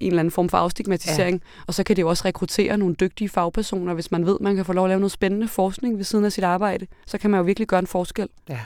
en 0.00 0.06
eller 0.06 0.20
anden 0.20 0.32
form 0.32 0.48
for 0.48 0.58
afstigmatisering, 0.58 1.42
ja. 1.44 1.62
og 1.66 1.74
så 1.74 1.84
kan 1.84 1.96
det 1.96 2.02
jo 2.02 2.08
også 2.08 2.24
rekruttere 2.24 2.78
nogle 2.78 2.94
dygtige 2.94 3.28
fagpersoner, 3.28 3.94
hvis 3.94 4.10
man 4.10 4.26
ved, 4.26 4.38
man 4.40 4.56
kan 4.56 4.64
få 4.64 4.72
lov 4.72 4.84
at 4.84 4.88
lave 4.88 5.00
noget 5.00 5.12
spændende 5.12 5.48
forskning 5.48 5.96
ved 5.96 6.04
siden 6.04 6.24
af 6.24 6.32
sit 6.32 6.44
arbejde, 6.44 6.86
så 7.06 7.18
kan 7.18 7.30
man 7.30 7.38
jo 7.38 7.44
virkelig 7.44 7.68
gøre 7.68 7.80
en 7.80 7.86
forskel. 7.86 8.28
Ja. 8.48 8.60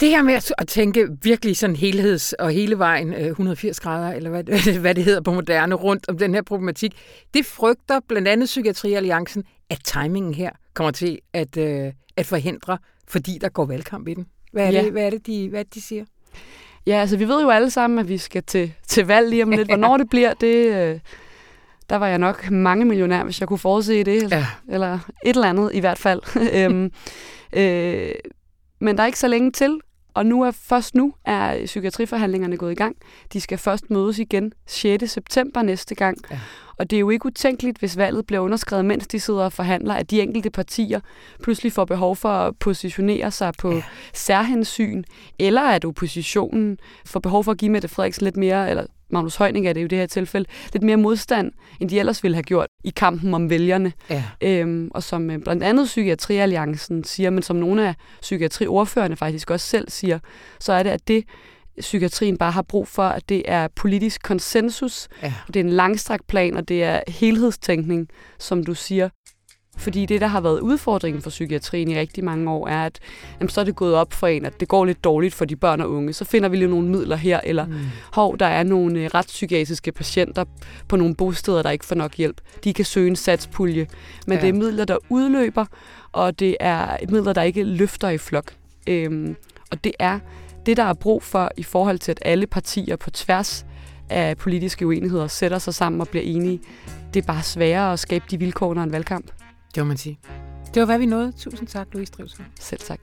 Det 0.00 0.08
her 0.08 0.22
med 0.22 0.52
at 0.58 0.68
tænke 0.68 1.08
virkelig 1.22 1.56
sådan 1.56 1.76
helheds- 1.76 2.32
og 2.32 2.50
hele 2.50 2.78
vejen 2.78 3.12
180 3.12 3.78
øh, 3.78 3.82
grader, 3.82 4.12
eller 4.12 4.30
hvad, 4.30 4.78
hvad 4.80 4.94
det 4.94 5.04
hedder 5.04 5.20
på 5.20 5.32
moderne, 5.32 5.74
rundt 5.74 6.08
om 6.08 6.18
den 6.18 6.34
her 6.34 6.42
problematik, 6.42 6.92
det 7.34 7.46
frygter 7.46 8.00
blandt 8.08 8.28
andet 8.28 8.46
Psykiatrialliancen, 8.46 9.44
at 9.70 9.78
timingen 9.84 10.34
her 10.34 10.50
kommer 10.74 10.90
til 10.90 11.18
at, 11.32 11.56
øh, 11.56 11.92
at 12.16 12.26
forhindre, 12.26 12.78
fordi 13.08 13.38
der 13.40 13.48
går 13.48 13.64
valgkamp 13.64 14.08
i 14.08 14.14
den. 14.14 14.26
Hvad 14.52 14.66
er, 14.66 14.70
ja. 14.70 14.84
det, 14.84 14.92
hvad 14.92 15.06
er 15.06 15.10
det, 15.10 15.26
de, 15.26 15.48
hvad 15.48 15.64
de 15.64 15.80
siger? 15.80 16.04
Ja, 16.86 16.94
altså 17.00 17.16
vi 17.16 17.28
ved 17.28 17.42
jo 17.42 17.50
alle 17.50 17.70
sammen, 17.70 17.98
at 17.98 18.08
vi 18.08 18.18
skal 18.18 18.42
til, 18.42 18.72
til 18.88 19.06
valg 19.06 19.30
lige 19.30 19.42
om 19.42 19.50
lidt. 19.50 19.68
Hvornår 19.68 19.96
det 19.96 20.10
bliver, 20.10 20.34
det, 20.34 20.66
øh, 20.66 21.00
der 21.90 21.96
var 21.96 22.06
jeg 22.06 22.18
nok 22.18 22.50
mange 22.50 22.84
millionær, 22.84 23.24
hvis 23.24 23.40
jeg 23.40 23.48
kunne 23.48 23.58
forudse 23.58 24.04
det. 24.04 24.30
Ja. 24.30 24.46
Eller 24.68 24.94
et 25.24 25.36
eller 25.36 25.48
andet 25.48 25.70
i 25.74 25.80
hvert 25.80 25.98
fald. 25.98 26.20
øhm, 26.58 26.92
øh, 27.52 28.14
men 28.82 28.96
der 28.96 29.02
er 29.02 29.06
ikke 29.06 29.18
så 29.18 29.28
længe 29.28 29.50
til, 29.50 29.80
og 30.14 30.26
nu 30.26 30.42
er 30.42 30.50
først 30.50 30.94
nu 30.94 31.14
er 31.24 31.64
psykiatriforhandlingerne 31.64 32.56
gået 32.56 32.72
i 32.72 32.74
gang. 32.74 32.96
De 33.32 33.40
skal 33.40 33.58
først 33.58 33.90
mødes 33.90 34.18
igen 34.18 34.52
6. 34.66 35.10
september 35.10 35.62
næste 35.62 35.94
gang. 35.94 36.18
Ja. 36.30 36.40
Og 36.76 36.90
det 36.90 36.96
er 36.96 37.00
jo 37.00 37.10
ikke 37.10 37.26
utænkeligt, 37.26 37.78
hvis 37.78 37.96
valget 37.96 38.26
bliver 38.26 38.40
underskrevet, 38.40 38.84
mens 38.84 39.06
de 39.06 39.20
sidder 39.20 39.44
og 39.44 39.52
forhandler, 39.52 39.94
at 39.94 40.10
de 40.10 40.22
enkelte 40.22 40.50
partier 40.50 41.00
pludselig 41.42 41.72
får 41.72 41.84
behov 41.84 42.16
for 42.16 42.28
at 42.28 42.56
positionere 42.56 43.30
sig 43.30 43.52
på 43.58 43.72
ja. 43.72 43.82
særhensyn, 44.14 45.02
eller 45.38 45.62
at 45.62 45.84
oppositionen 45.84 46.78
får 47.06 47.20
behov 47.20 47.44
for 47.44 47.52
at 47.52 47.58
give 47.58 47.70
Mette 47.70 47.88
Frederiksen 47.88 48.24
lidt 48.24 48.36
mere, 48.36 48.70
eller 48.70 48.86
Magnus 49.12 49.36
Heuning 49.36 49.66
er 49.68 49.72
det 49.72 49.80
jo 49.80 49.84
i 49.84 49.88
det 49.88 49.98
her 49.98 50.06
tilfælde, 50.06 50.48
lidt 50.72 50.82
mere 50.84 50.96
modstand, 50.96 51.52
end 51.80 51.90
de 51.90 51.98
ellers 51.98 52.22
ville 52.22 52.34
have 52.34 52.42
gjort 52.42 52.68
i 52.84 52.90
kampen 52.90 53.34
om 53.34 53.50
vælgerne. 53.50 53.92
Ja. 54.10 54.24
Øhm, 54.40 54.90
og 54.94 55.02
som 55.02 55.30
øh, 55.30 55.38
blandt 55.38 55.62
andet 55.62 55.86
Psykiatrialliancen 55.86 57.04
siger, 57.04 57.30
men 57.30 57.42
som 57.42 57.56
nogle 57.56 57.88
af 57.88 57.94
psykiatriordførende 58.20 59.16
faktisk 59.16 59.50
også 59.50 59.66
selv 59.66 59.90
siger, 59.90 60.18
så 60.60 60.72
er 60.72 60.82
det, 60.82 60.90
at 60.90 61.08
det 61.08 61.24
psykiatrien 61.80 62.38
bare 62.38 62.52
har 62.52 62.62
brug 62.62 62.88
for, 62.88 63.02
at 63.02 63.28
det 63.28 63.42
er 63.44 63.68
politisk 63.76 64.22
konsensus, 64.22 65.08
ja. 65.22 65.34
det 65.46 65.56
er 65.56 65.64
en 65.64 65.70
langstrakt 65.70 66.26
plan, 66.26 66.56
og 66.56 66.68
det 66.68 66.84
er 66.84 67.00
helhedstænkning, 67.08 68.08
som 68.38 68.64
du 68.64 68.74
siger. 68.74 69.08
Fordi 69.76 70.06
det, 70.06 70.20
der 70.20 70.26
har 70.26 70.40
været 70.40 70.60
udfordringen 70.60 71.22
for 71.22 71.30
psykiatrien 71.30 71.90
i 71.90 71.98
rigtig 71.98 72.24
mange 72.24 72.50
år, 72.50 72.68
er, 72.68 72.86
at 72.86 72.98
jamen, 73.40 73.48
så 73.48 73.60
er 73.60 73.64
det 73.64 73.76
gået 73.76 73.94
op 73.94 74.12
for 74.12 74.26
en, 74.26 74.44
at 74.44 74.60
det 74.60 74.68
går 74.68 74.84
lidt 74.84 75.04
dårligt 75.04 75.34
for 75.34 75.44
de 75.44 75.56
børn 75.56 75.80
og 75.80 75.90
unge. 75.90 76.12
Så 76.12 76.24
finder 76.24 76.48
vi 76.48 76.56
lige 76.56 76.68
nogle 76.68 76.88
midler 76.88 77.16
her, 77.16 77.40
eller 77.44 77.66
mm. 77.66 77.74
hov, 78.12 78.38
der 78.38 78.46
er 78.46 78.62
nogle 78.62 79.00
øh, 79.00 79.10
retspsykiatriske 79.14 79.92
patienter 79.92 80.44
på 80.88 80.96
nogle 80.96 81.14
bosteder, 81.14 81.62
der 81.62 81.70
ikke 81.70 81.84
får 81.84 81.94
nok 81.94 82.14
hjælp. 82.14 82.40
De 82.64 82.72
kan 82.72 82.84
søge 82.84 83.08
en 83.08 83.16
satspulje. 83.16 83.86
Men 84.26 84.38
ja. 84.38 84.42
det 84.42 84.48
er 84.48 84.52
midler, 84.52 84.84
der 84.84 84.96
udløber, 85.08 85.66
og 86.12 86.38
det 86.38 86.56
er 86.60 86.96
midler, 87.08 87.32
der 87.32 87.42
ikke 87.42 87.62
løfter 87.62 88.08
i 88.08 88.18
flok. 88.18 88.52
Øhm, 88.86 89.36
og 89.70 89.84
det 89.84 89.92
er 89.98 90.18
det, 90.66 90.76
der 90.76 90.82
er 90.84 90.94
brug 90.94 91.22
for 91.22 91.50
i 91.56 91.62
forhold 91.62 91.98
til, 91.98 92.10
at 92.10 92.18
alle 92.22 92.46
partier 92.46 92.96
på 92.96 93.10
tværs 93.10 93.66
af 94.10 94.36
politiske 94.36 94.86
uenigheder 94.86 95.26
sætter 95.26 95.58
sig 95.58 95.74
sammen 95.74 96.00
og 96.00 96.08
bliver 96.08 96.24
enige. 96.24 96.60
Det 97.14 97.22
er 97.22 97.26
bare 97.26 97.42
sværere 97.42 97.92
at 97.92 97.98
skabe 97.98 98.24
de 98.30 98.38
vilkår 98.38 98.66
under 98.66 98.82
en 98.82 98.92
valgkamp. 98.92 99.30
Det 99.74 99.82
må 99.82 99.88
man 99.88 99.96
sige. 99.96 100.18
Det 100.74 100.80
var, 100.80 100.86
hvad 100.86 100.98
vi 100.98 101.06
nåede. 101.06 101.32
Tusind 101.32 101.68
tak, 101.68 101.88
Louise 101.92 102.12
Drivsel. 102.12 102.44
Selv 102.60 102.80
tak. 102.80 103.00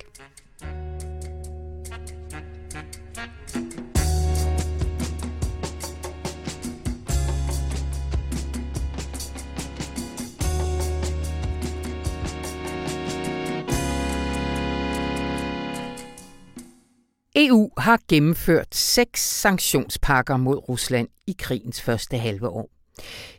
EU 17.35 17.69
har 17.77 17.99
gennemført 18.07 18.75
seks 18.75 19.41
sanktionspakker 19.41 20.37
mod 20.37 20.69
Rusland 20.69 21.07
i 21.27 21.35
krigens 21.39 21.81
første 21.81 22.17
halve 22.17 22.47
år. 22.47 22.69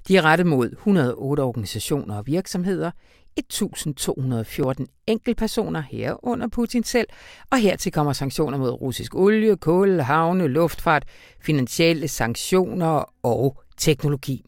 De 0.09 0.17
er 0.17 0.23
rettet 0.23 0.47
mod 0.47 0.71
108 0.73 1.41
organisationer 1.41 2.17
og 2.17 2.27
virksomheder, 2.27 2.91
1.214 3.41 4.85
enkeltpersoner 5.07 5.81
herunder 5.81 6.49
Putin 6.49 6.85
selv, 6.85 7.09
og 7.51 7.59
hertil 7.59 7.93
kommer 7.93 8.13
sanktioner 8.13 8.59
mod 8.59 8.71
russisk 8.71 9.15
olie, 9.15 9.57
kul, 9.57 10.01
havne, 10.01 10.49
luftfart, 10.49 11.05
finansielle 11.41 12.09
sanktioner 12.09 13.15
og 13.23 13.63
teknologi. 13.77 14.45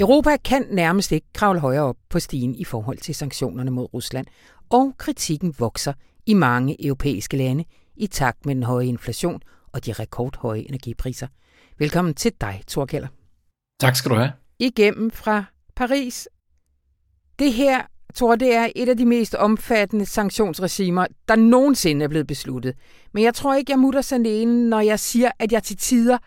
Europa 0.00 0.36
kan 0.36 0.66
nærmest 0.70 1.12
ikke 1.12 1.26
kravle 1.34 1.60
højere 1.60 1.82
op 1.82 1.96
på 2.08 2.20
stigen 2.20 2.54
i 2.54 2.64
forhold 2.64 2.98
til 2.98 3.14
sanktionerne 3.14 3.70
mod 3.70 3.94
Rusland, 3.94 4.26
og 4.70 4.94
kritikken 4.98 5.54
vokser 5.58 5.92
i 6.26 6.34
mange 6.34 6.86
europæiske 6.86 7.36
lande 7.36 7.64
i 7.96 8.06
takt 8.06 8.46
med 8.46 8.54
den 8.54 8.62
høje 8.62 8.86
inflation 8.86 9.40
og 9.72 9.86
de 9.86 9.92
rekordhøje 9.92 10.60
energipriser. 10.60 11.26
Velkommen 11.78 12.14
til 12.14 12.32
dig, 12.40 12.62
Thor 12.68 12.86
Keller. 12.86 13.08
Tak 13.80 13.96
skal 13.96 14.10
du 14.10 14.16
have. 14.16 14.32
Igennem 14.58 15.10
fra 15.10 15.44
Paris. 15.76 16.28
Det 17.38 17.52
her, 17.52 17.82
Tor, 18.14 18.36
det 18.36 18.54
er 18.54 18.68
et 18.76 18.88
af 18.88 18.96
de 18.96 19.06
mest 19.06 19.34
omfattende 19.34 20.06
sanktionsregimer, 20.06 21.06
der 21.28 21.36
nogensinde 21.36 22.04
er 22.04 22.08
blevet 22.08 22.26
besluttet. 22.26 22.74
Men 23.12 23.24
jeg 23.24 23.34
tror 23.34 23.54
ikke, 23.54 23.72
jeg 23.72 23.78
mutter 23.78 24.00
sådan 24.00 24.26
en, 24.26 24.48
når 24.48 24.80
jeg 24.80 25.00
siger, 25.00 25.30
at 25.38 25.52
jeg 25.52 25.62
til 25.62 25.76
tider 25.76 26.18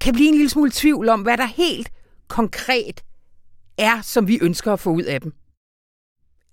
kan 0.00 0.12
blive 0.12 0.28
en 0.28 0.34
lille 0.34 0.50
smule 0.50 0.70
tvivl 0.74 1.08
om, 1.08 1.22
hvad 1.22 1.36
der 1.36 1.46
helt 1.46 1.90
konkret 2.28 3.00
er, 3.78 4.00
som 4.02 4.28
vi 4.28 4.38
ønsker 4.42 4.72
at 4.72 4.80
få 4.80 4.90
ud 4.90 5.02
af 5.02 5.20
dem. 5.20 5.32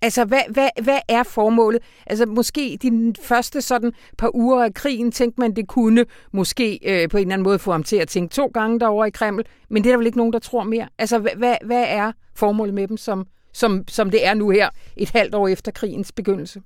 Altså, 0.02 0.26
hvad, 0.26 0.42
hvad, 0.50 0.70
hvad 0.84 1.00
er 1.08 1.24
formålet? 1.24 1.82
Altså, 2.06 2.26
måske 2.26 2.78
de 2.82 3.14
første 3.24 3.62
sådan 3.62 3.94
par 4.18 4.36
uger 4.36 4.64
af 4.64 4.74
krigen 4.74 5.12
tænkte 5.12 5.42
man, 5.42 5.56
det 5.56 5.68
kunne 5.68 6.06
måske 6.32 6.80
øh, 6.84 7.10
på 7.10 7.18
en 7.18 7.22
eller 7.22 7.34
anden 7.34 7.44
måde 7.44 7.60
få 7.60 7.72
ham 7.72 7.84
til 7.84 7.96
at 7.96 8.08
tænke 8.08 8.34
to 8.34 8.48
gange 8.54 8.80
derovre 8.80 9.08
i 9.08 9.12
Kreml, 9.12 9.46
men 9.70 9.84
det 9.84 9.90
er 9.90 9.94
der 9.94 9.98
vel 9.98 10.06
ikke 10.06 10.18
nogen, 10.18 10.34
der 10.34 10.40
tror 10.40 10.64
mere. 10.64 10.90
Altså, 10.98 11.20
hvad, 11.20 11.32
hvad, 11.38 11.56
hvad 11.66 11.86
er 11.88 12.12
formålet 12.36 12.74
med 12.74 12.88
dem, 12.88 12.98
som, 12.98 13.28
som, 13.54 13.88
som 13.88 14.10
det 14.10 14.26
er 14.26 14.34
nu 14.34 14.50
her, 14.50 14.70
et 14.98 15.10
halvt 15.10 15.36
år 15.36 15.48
efter 15.48 15.72
krigens 15.72 16.12
begyndelse? 16.12 16.62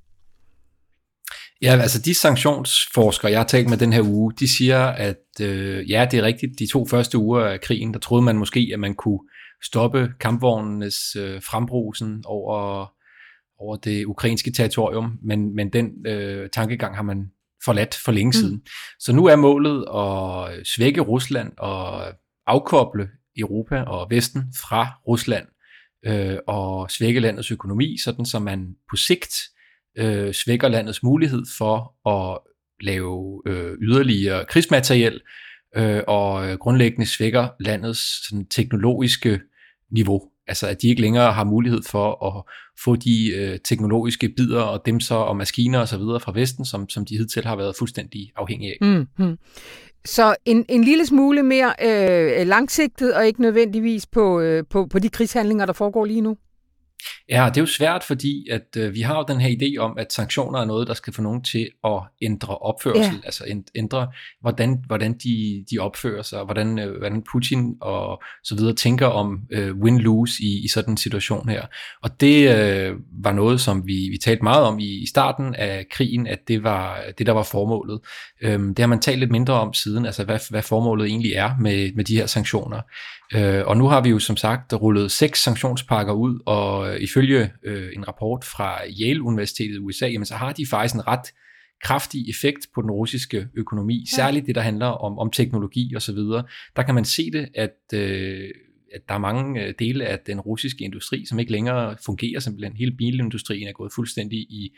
Ja, 1.62 1.78
altså 1.82 2.02
de 2.02 2.14
sanktionsforskere, 2.14 3.32
jeg 3.32 3.40
har 3.40 3.48
talt 3.48 3.70
med 3.70 3.78
den 3.78 3.94
her 3.94 4.02
uge, 4.02 4.34
de 4.40 4.56
siger, 4.56 4.86
at 4.86 5.42
øh, 5.42 5.92
ja, 5.92 6.08
det 6.12 6.20
er 6.20 6.24
rigtigt, 6.24 6.60
de 6.60 6.68
to 6.68 6.86
første 6.88 7.18
uger 7.18 7.46
af 7.46 7.62
krigen, 7.62 7.94
der 7.94 8.00
troede 8.00 8.24
man 8.24 8.38
måske, 8.38 8.70
at 8.74 8.80
man 8.80 8.96
kunne 8.96 9.20
stoppe 9.64 10.10
kampvognenes 10.20 11.16
øh, 11.16 11.42
frembrusen 11.42 12.24
over 12.26 12.88
over 13.60 13.76
det 13.76 14.06
ukrainske 14.06 14.52
territorium, 14.52 15.20
men, 15.22 15.56
men 15.56 15.70
den 15.70 16.08
øh, 16.08 16.50
tankegang 16.50 16.96
har 16.96 17.04
man 17.04 17.32
forladt 17.66 17.96
for 17.96 18.12
længe 18.12 18.30
mm. 18.30 18.34
siden. 18.34 18.62
Så 19.00 19.14
nu 19.14 19.26
er 19.26 19.36
målet 19.36 19.86
at 19.96 20.68
svække 20.68 21.02
Rusland 21.02 21.52
og 21.58 22.06
afkoble 22.48 23.10
Europa 23.38 23.82
og 23.82 24.08
Vesten 24.10 24.42
fra 24.62 24.88
Rusland 25.08 25.46
øh, 26.06 26.38
og 26.48 26.92
svække 26.92 27.20
landets 27.20 27.52
økonomi, 27.52 27.98
sådan 28.04 28.26
så 28.26 28.40
man 28.40 28.76
på 28.90 28.96
sigt 28.96 29.36
øh, 29.98 30.34
svækker 30.34 30.68
landets 30.68 31.04
mulighed 31.04 31.44
for 31.58 32.10
at 32.10 32.40
lave 32.82 33.42
øh, 33.46 33.78
yderligere 33.82 34.46
krigsmateriel 34.46 35.22
øh, 35.76 36.02
og 36.08 36.50
øh, 36.50 36.58
grundlæggende 36.58 37.06
svækker 37.06 37.48
landets 37.60 38.28
sådan, 38.28 38.46
teknologiske 38.46 39.40
niveau. 39.92 40.22
Altså 40.48 40.68
at 40.68 40.82
de 40.82 40.88
ikke 40.88 41.02
længere 41.02 41.34
har 41.34 41.44
mulighed 41.44 41.82
for 41.90 42.38
at 42.38 42.44
få 42.84 42.96
de 42.96 43.32
øh, 43.36 43.60
teknologiske 43.60 44.30
bidder 44.38 44.62
og 44.62 44.86
dem 44.86 45.00
så 45.00 45.16
og 45.16 45.38
maskiner 45.38 45.80
og 45.80 45.88
så 45.88 45.98
videre 45.98 46.20
fra 46.20 46.32
Vesten, 46.36 46.66
som, 46.66 46.90
som 46.90 47.06
de 47.06 47.18
hidtil 47.18 47.44
har 47.44 47.56
været 47.56 47.76
fuldstændig 47.80 48.32
afhængige 48.36 48.72
af. 48.72 48.78
Mm-hmm. 48.88 49.38
Så 50.06 50.36
en, 50.46 50.66
en 50.70 50.84
lille 50.84 51.06
smule 51.06 51.44
mere 51.44 51.74
øh, 51.82 52.48
langsigtet 52.48 53.14
og 53.14 53.28
ikke 53.28 53.42
nødvendigvis 53.42 54.06
på, 54.06 54.40
øh, 54.40 54.64
på, 54.70 54.86
på 54.86 55.00
de 55.00 55.10
krigshandlinger, 55.10 55.66
der 55.66 55.74
foregår 55.74 56.06
lige 56.06 56.22
nu? 56.22 56.38
Ja, 57.30 57.46
det 57.50 57.58
er 57.58 57.62
jo 57.62 57.66
svært, 57.66 58.04
fordi 58.04 58.48
at 58.52 58.78
øh, 58.78 58.94
vi 58.94 59.02
har 59.02 59.18
jo 59.18 59.26
den 59.28 59.42
her 59.42 59.50
idé 59.50 59.78
om, 59.80 59.98
at 59.98 60.14
sanktioner 60.14 60.60
er 60.60 60.66
noget, 60.66 60.88
der 60.88 60.94
skal 60.94 61.14
få 61.14 61.22
nogen 61.22 61.44
til 61.44 61.70
at 61.84 62.02
ændre 62.22 62.58
opførsel, 62.58 63.14
ja. 63.14 63.26
altså 63.26 63.62
ændre, 63.76 64.12
hvordan, 64.42 64.84
hvordan 64.88 65.14
de, 65.14 65.66
de 65.72 65.80
opfører 65.80 66.22
sig, 66.22 66.44
hvordan, 66.44 66.80
øh, 66.80 66.98
hvordan 66.98 67.24
Putin 67.32 67.76
og 67.82 68.24
så 68.44 68.56
videre 68.56 68.76
tænker 68.76 69.08
om 69.08 69.40
øh, 69.52 69.76
win-lose 69.76 70.44
i, 70.44 70.66
i 70.66 70.68
sådan 70.68 70.94
en 70.94 70.98
situation 70.98 71.50
her. 71.50 71.66
Og 72.04 72.22
det 72.22 72.56
øh, 72.56 72.96
var 73.24 73.32
noget, 73.32 73.62
som 73.62 73.88
vi, 73.88 74.10
vi 74.12 74.18
talte 74.24 74.44
meget 74.44 74.64
om 74.64 74.80
i, 74.80 75.04
i 75.04 75.06
starten 75.08 75.56
af 75.56 75.86
krigen, 75.92 76.28
at 76.28 76.40
det 76.48 76.64
var 76.64 77.02
det, 77.18 77.26
der 77.26 77.34
var 77.34 77.44
formålet. 77.44 78.00
Øhm, 78.42 78.76
det 78.76 78.84
har 78.84 78.88
man 78.88 79.02
talt 79.02 79.20
lidt 79.20 79.32
mindre 79.32 79.54
om 79.54 79.74
siden, 79.74 80.06
altså 80.06 80.24
hvad, 80.24 80.40
hvad 80.50 80.62
formålet 80.62 81.08
egentlig 81.08 81.34
er 81.34 81.52
med, 81.60 81.92
med 81.96 82.04
de 82.04 82.16
her 82.16 82.26
sanktioner. 82.26 82.82
Øh, 83.34 83.64
og 83.66 83.78
nu 83.78 83.88
har 83.88 84.02
vi 84.02 84.10
jo 84.10 84.20
som 84.20 84.38
sagt 84.38 84.74
rullet 84.74 85.12
seks 85.12 85.44
sanktionspakker 85.44 86.14
ud, 86.14 86.40
og 86.46 86.93
ifølge 87.02 87.52
øh, 87.64 87.90
en 87.96 88.08
rapport 88.08 88.44
fra 88.44 88.80
Yale 89.02 89.22
Universitetet 89.22 89.76
i 89.76 89.80
USA, 89.80 90.08
jamen, 90.08 90.26
så 90.26 90.36
har 90.36 90.54
de 90.54 90.66
faktisk 90.66 90.96
en 90.96 91.08
ret 91.08 91.34
kraftig 91.84 92.30
effekt 92.30 92.68
på 92.76 92.82
den 92.82 92.92
russiske 92.92 93.48
økonomi, 93.54 94.06
særligt 94.16 94.48
det, 94.48 94.56
der 94.56 94.62
handler 94.62 94.86
om, 94.86 95.20
om 95.20 95.32
teknologi 95.32 95.96
osv. 95.96 96.18
Der 96.76 96.84
kan 96.86 96.96
man 96.96 97.06
se 97.06 97.32
det, 97.32 97.48
at, 97.56 97.78
øh, 97.94 98.50
at 98.94 99.02
der 99.08 99.14
er 99.14 99.20
mange 99.20 99.62
øh, 99.62 99.74
dele 99.80 100.06
af 100.06 100.20
den 100.20 100.40
russiske 100.40 100.84
industri, 100.84 101.26
som 101.26 101.40
ikke 101.40 101.52
længere 101.52 101.96
fungerer 102.06 102.40
simpelthen. 102.40 102.78
Hele 102.78 102.92
bilindustrien 102.92 103.68
er 103.68 103.72
gået 103.72 103.92
fuldstændig 103.96 104.40
i, 104.40 104.72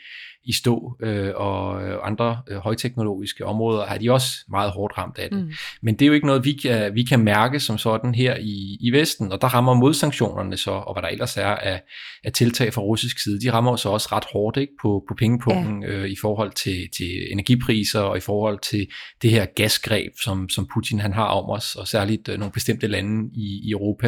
i 0.44 0.52
stå, 0.52 0.96
øh, 1.02 1.32
og 1.34 1.80
andre 2.06 2.42
øh, 2.48 2.56
højteknologiske 2.56 3.46
områder 3.46 3.86
har 3.86 3.98
de 3.98 4.12
også 4.12 4.28
meget 4.48 4.70
hårdt 4.70 4.98
ramt 4.98 5.18
af 5.18 5.30
det. 5.30 5.44
Mm. 5.44 5.52
Men 5.82 5.94
det 5.94 6.02
er 6.02 6.06
jo 6.06 6.12
ikke 6.12 6.26
noget, 6.26 6.44
vi 6.44 6.52
kan, 6.52 6.94
vi 6.94 7.02
kan 7.02 7.20
mærke 7.20 7.60
som 7.60 7.78
sådan 7.78 8.14
her 8.14 8.36
i, 8.36 8.78
i 8.80 8.90
Vesten, 8.90 9.32
og 9.32 9.40
der 9.40 9.46
rammer 9.46 9.74
modsanktionerne 9.74 10.56
så, 10.56 10.70
og 10.70 10.94
hvad 10.94 11.02
der 11.02 11.08
ellers 11.08 11.36
er 11.36 11.46
af, 11.46 11.82
af 12.24 12.32
tiltag 12.32 12.72
fra 12.72 12.82
russisk 12.82 13.18
side, 13.18 13.40
de 13.40 13.52
rammer 13.52 13.76
så 13.76 13.88
også 13.88 14.08
ret 14.12 14.24
hårdt 14.32 14.56
ikke, 14.56 14.72
på, 14.82 15.04
på 15.08 15.14
pengepunkten 15.14 15.82
ja. 15.82 15.88
øh, 15.88 16.10
i 16.10 16.16
forhold 16.20 16.52
til, 16.52 16.88
til 16.96 17.32
energipriser 17.32 18.00
og 18.00 18.16
i 18.16 18.20
forhold 18.20 18.58
til 18.58 18.88
det 19.22 19.30
her 19.30 19.46
gasgreb, 19.56 20.12
som, 20.24 20.48
som 20.48 20.68
Putin 20.74 21.00
han 21.00 21.12
har 21.12 21.26
om 21.26 21.50
os, 21.50 21.74
og 21.74 21.88
særligt 21.88 22.28
øh, 22.28 22.38
nogle 22.38 22.52
bestemte 22.52 22.86
lande 22.86 23.30
i, 23.34 23.60
i 23.64 23.70
Europa. 23.70 24.05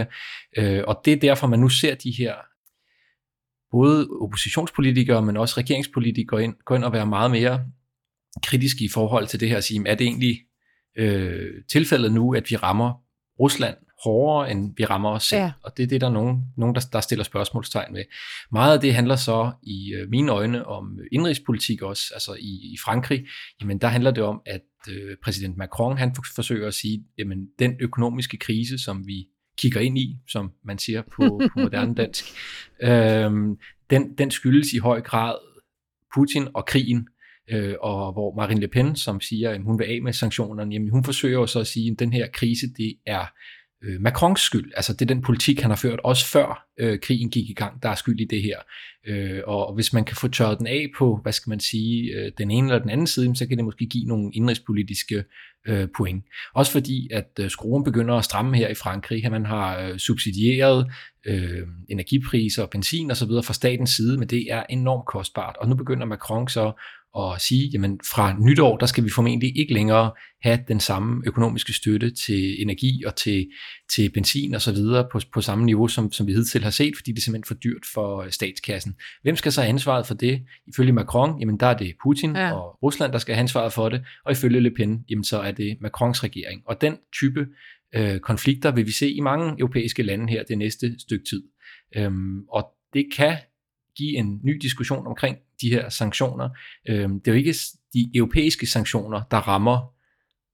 Øh, 0.57 0.83
og 0.87 1.01
det 1.05 1.13
er 1.13 1.17
derfor, 1.17 1.47
man 1.47 1.59
nu 1.59 1.69
ser 1.69 1.95
de 1.95 2.11
her 2.19 2.35
både 3.71 4.09
oppositionspolitikere, 4.21 5.23
men 5.23 5.37
også 5.37 5.55
regeringspolitikere 5.59 6.45
ind, 6.45 6.55
gå 6.65 6.75
ind 6.75 6.85
og 6.85 6.93
være 6.93 7.07
meget 7.07 7.31
mere 7.31 7.65
kritiske 8.43 8.85
i 8.85 8.89
forhold 8.89 9.27
til 9.27 9.41
det 9.41 9.49
her, 9.49 9.57
at 9.57 9.65
sige, 9.65 9.83
er 9.87 9.95
det 9.95 10.07
egentlig 10.07 10.41
øh, 10.97 11.51
tilfældet 11.73 12.13
nu, 12.13 12.35
at 12.35 12.51
vi 12.51 12.57
rammer 12.57 12.93
Rusland 13.41 13.77
hårdere, 14.05 14.51
end 14.51 14.75
vi 14.77 14.85
rammer 14.85 15.11
os 15.11 15.25
selv. 15.25 15.41
Ja. 15.41 15.53
Og 15.63 15.77
det 15.77 15.83
er 15.83 15.87
det, 15.87 16.01
der 16.01 16.07
er 16.07 16.13
nogen, 16.13 16.45
nogen 16.57 16.75
der, 16.75 16.89
der 16.93 17.01
stiller 17.01 17.25
spørgsmålstegn 17.25 17.95
ved. 17.95 18.05
Meget 18.53 18.75
af 18.75 18.81
det 18.81 18.95
handler 18.95 19.17
så 19.17 19.53
i 19.63 19.93
øh, 19.95 20.11
mine 20.11 20.33
øjne 20.33 20.67
om 20.67 20.99
indrigspolitik 21.13 21.83
også, 21.83 22.05
altså 22.15 22.35
i, 22.35 22.73
i 22.73 22.77
Frankrig. 22.85 23.27
Jamen 23.61 23.79
der 23.79 23.89
handler 23.89 24.11
det 24.11 24.25
om, 24.25 24.43
at 24.47 24.63
øh, 24.91 25.17
præsident 25.25 25.57
Macron 25.57 25.99
han 25.99 26.15
forsøger 26.35 26.67
at 26.67 26.75
sige, 26.75 27.05
jamen 27.19 27.39
den 27.59 27.77
økonomiske 27.81 28.37
krise, 28.37 28.79
som 28.79 29.07
vi 29.07 29.27
kigger 29.59 29.81
ind 29.81 29.99
i, 29.99 30.17
som 30.29 30.53
man 30.65 30.79
siger 30.79 31.03
på, 31.03 31.41
på 31.53 31.61
moderne 31.65 31.95
dansk, 31.95 32.25
øh, 32.83 33.31
den, 33.91 34.15
den 34.19 34.31
skyldes 34.31 34.73
i 34.73 34.79
høj 34.79 35.01
grad 35.01 35.35
Putin 36.15 36.49
og 36.55 36.67
krigen, 36.67 37.09
øh, 37.51 37.75
og 37.81 38.13
hvor 38.13 38.35
Marine 38.37 38.61
Le 38.61 38.69
Pen, 38.69 38.97
som 38.97 39.21
siger, 39.21 39.51
at 39.51 39.63
hun 39.63 39.79
vil 39.79 39.85
af 39.85 40.03
med 40.03 40.13
sanktionerne, 40.13 40.73
jamen 40.73 40.91
hun 40.91 41.05
forsøger 41.05 41.39
jo 41.39 41.47
så 41.47 41.61
at 41.61 41.67
sige, 41.67 41.91
at 41.91 41.99
den 41.99 42.13
her 42.13 42.27
krise, 42.33 42.67
det 42.77 42.95
er 43.07 43.27
øh, 43.85 44.01
Macrons 44.01 44.41
skyld. 44.41 44.73
Altså 44.77 44.93
det 44.93 45.03
er 45.03 45.15
den 45.15 45.23
politik, 45.23 45.61
han 45.61 45.71
har 45.71 45.77
ført 45.77 46.01
også 46.05 46.27
før 46.27 46.67
øh, 46.81 47.01
krigen 47.01 47.31
gik 47.31 47.51
i 47.51 47.55
gang, 47.55 47.83
der 47.83 47.89
er 47.89 47.95
skyld 47.95 48.21
i 48.21 48.25
det 48.25 48.43
her. 48.43 48.59
Øh, 49.07 49.41
og 49.47 49.75
hvis 49.75 49.93
man 49.93 50.05
kan 50.05 50.17
få 50.17 50.29
tørret 50.29 50.59
den 50.59 50.67
af 50.67 50.87
på, 50.99 51.21
hvad 51.23 51.33
skal 51.33 51.51
man 51.51 51.61
sige, 51.61 52.13
øh, 52.13 52.33
den 52.39 52.51
ene 52.51 52.69
eller 52.69 52.79
den 52.79 52.91
anden 52.91 53.07
side, 53.07 53.37
så 53.37 53.47
kan 53.47 53.57
det 53.57 53.65
måske 53.65 53.87
give 53.87 54.05
nogle 54.05 54.31
indrigspolitiske 54.35 55.25
øh, 55.69 55.89
point. 55.97 56.25
Også 56.55 56.73
fordi, 56.73 57.09
at 57.13 57.31
øh, 57.41 57.51
skruen 57.51 57.85
begynder 57.85 58.15
at 58.15 58.25
stramme 58.25 58.57
her 58.57 58.69
i 58.69 58.75
Frankrig, 58.75 59.25
at 59.25 59.33
man 59.33 59.47
har 59.47 59.79
øh, 59.81 59.99
subsidieret 59.99 60.87
øh, 61.27 61.67
energipriser 61.89 62.63
og 62.63 62.71
benzin 62.71 63.11
osv. 63.11 63.31
fra 63.45 63.55
statens 63.55 63.91
side, 63.91 64.19
men 64.19 64.29
det 64.29 64.53
er 64.53 64.63
enormt 64.71 65.07
kostbart. 65.07 65.57
Og 65.61 65.69
nu 65.69 65.75
begynder 65.75 66.07
Macron 66.07 66.49
så 66.49 66.73
og 67.15 67.41
sige, 67.41 67.71
jamen 67.73 68.01
fra 68.13 68.37
nytår, 68.41 68.77
der 68.77 68.87
skal 68.87 69.05
vi 69.05 69.11
formentlig 69.11 69.59
ikke 69.59 69.75
længere 69.75 70.11
have 70.43 70.59
den 70.69 70.81
samme 70.81 71.23
økonomiske 71.27 71.73
støtte 71.73 72.11
til 72.11 72.63
energi 72.63 73.05
og 73.07 73.17
til, 73.17 73.47
til 73.95 74.11
benzin 74.11 74.55
og 74.55 74.63
så 74.63 74.73
videre 74.73 75.09
på, 75.13 75.21
på 75.33 75.41
samme 75.41 75.65
niveau, 75.65 75.89
som, 75.89 76.13
som 76.13 76.27
vi 76.27 76.33
hidtil 76.33 76.63
har 76.63 76.71
set, 76.71 76.97
fordi 76.97 77.13
det 77.13 77.19
er 77.19 77.23
simpelthen 77.23 77.47
for 77.47 77.55
dyrt 77.55 77.83
for 77.95 78.23
øh, 78.23 78.31
statskassen. 78.31 78.95
Hvem 79.23 79.37
skal 79.37 79.53
så 79.53 79.61
have 79.61 79.69
ansvaret 79.69 80.07
for 80.07 80.15
det? 80.15 80.43
Ifølge 80.67 80.93
Macron, 80.93 81.41
jamen 81.41 81.61
der 81.61 81.67
er 81.67 81.77
det 81.77 81.95
Putin 82.03 82.37
ja. 82.37 82.53
og 82.53 82.79
Rusland, 82.83 83.13
der 83.13 83.19
skal 83.19 83.35
have 83.35 83.43
ansvaret 83.43 83.73
for 83.73 83.89
det, 83.89 84.05
og 84.25 84.33
ifølge 84.33 84.61
Le 84.61 84.71
Pen, 84.71 85.05
jamen 85.11 85.25
så 85.25 85.41
er 85.41 85.53
det 85.53 85.77
Macrons 85.81 86.25
regering. 86.25 86.63
Og 86.67 86.81
den 86.81 86.97
type 87.13 87.47
øh, 87.95 88.21
konflikter 88.21 88.71
vil 88.71 88.87
vi 88.87 88.93
se 88.93 89.11
i 89.11 89.21
mange 89.21 89.55
europæiske 89.59 90.03
lande 90.03 90.33
her 90.33 90.43
det 90.43 90.59
næste 90.59 91.01
stykke 91.01 91.25
tid. 91.25 91.43
Øhm, 91.97 92.41
og 92.49 92.67
det 92.93 93.07
kan 93.17 93.37
give 93.99 94.17
en 94.17 94.41
ny 94.45 94.59
diskussion 94.63 95.07
omkring 95.07 95.37
de 95.63 95.71
her 95.71 95.89
sanktioner. 95.89 96.49
Øh, 96.89 97.09
det 97.09 97.29
er 97.29 97.33
jo 97.33 97.39
ikke 97.39 97.55
de 97.95 98.11
europæiske 98.15 98.67
sanktioner, 98.67 99.23
der 99.31 99.37
rammer 99.37 99.95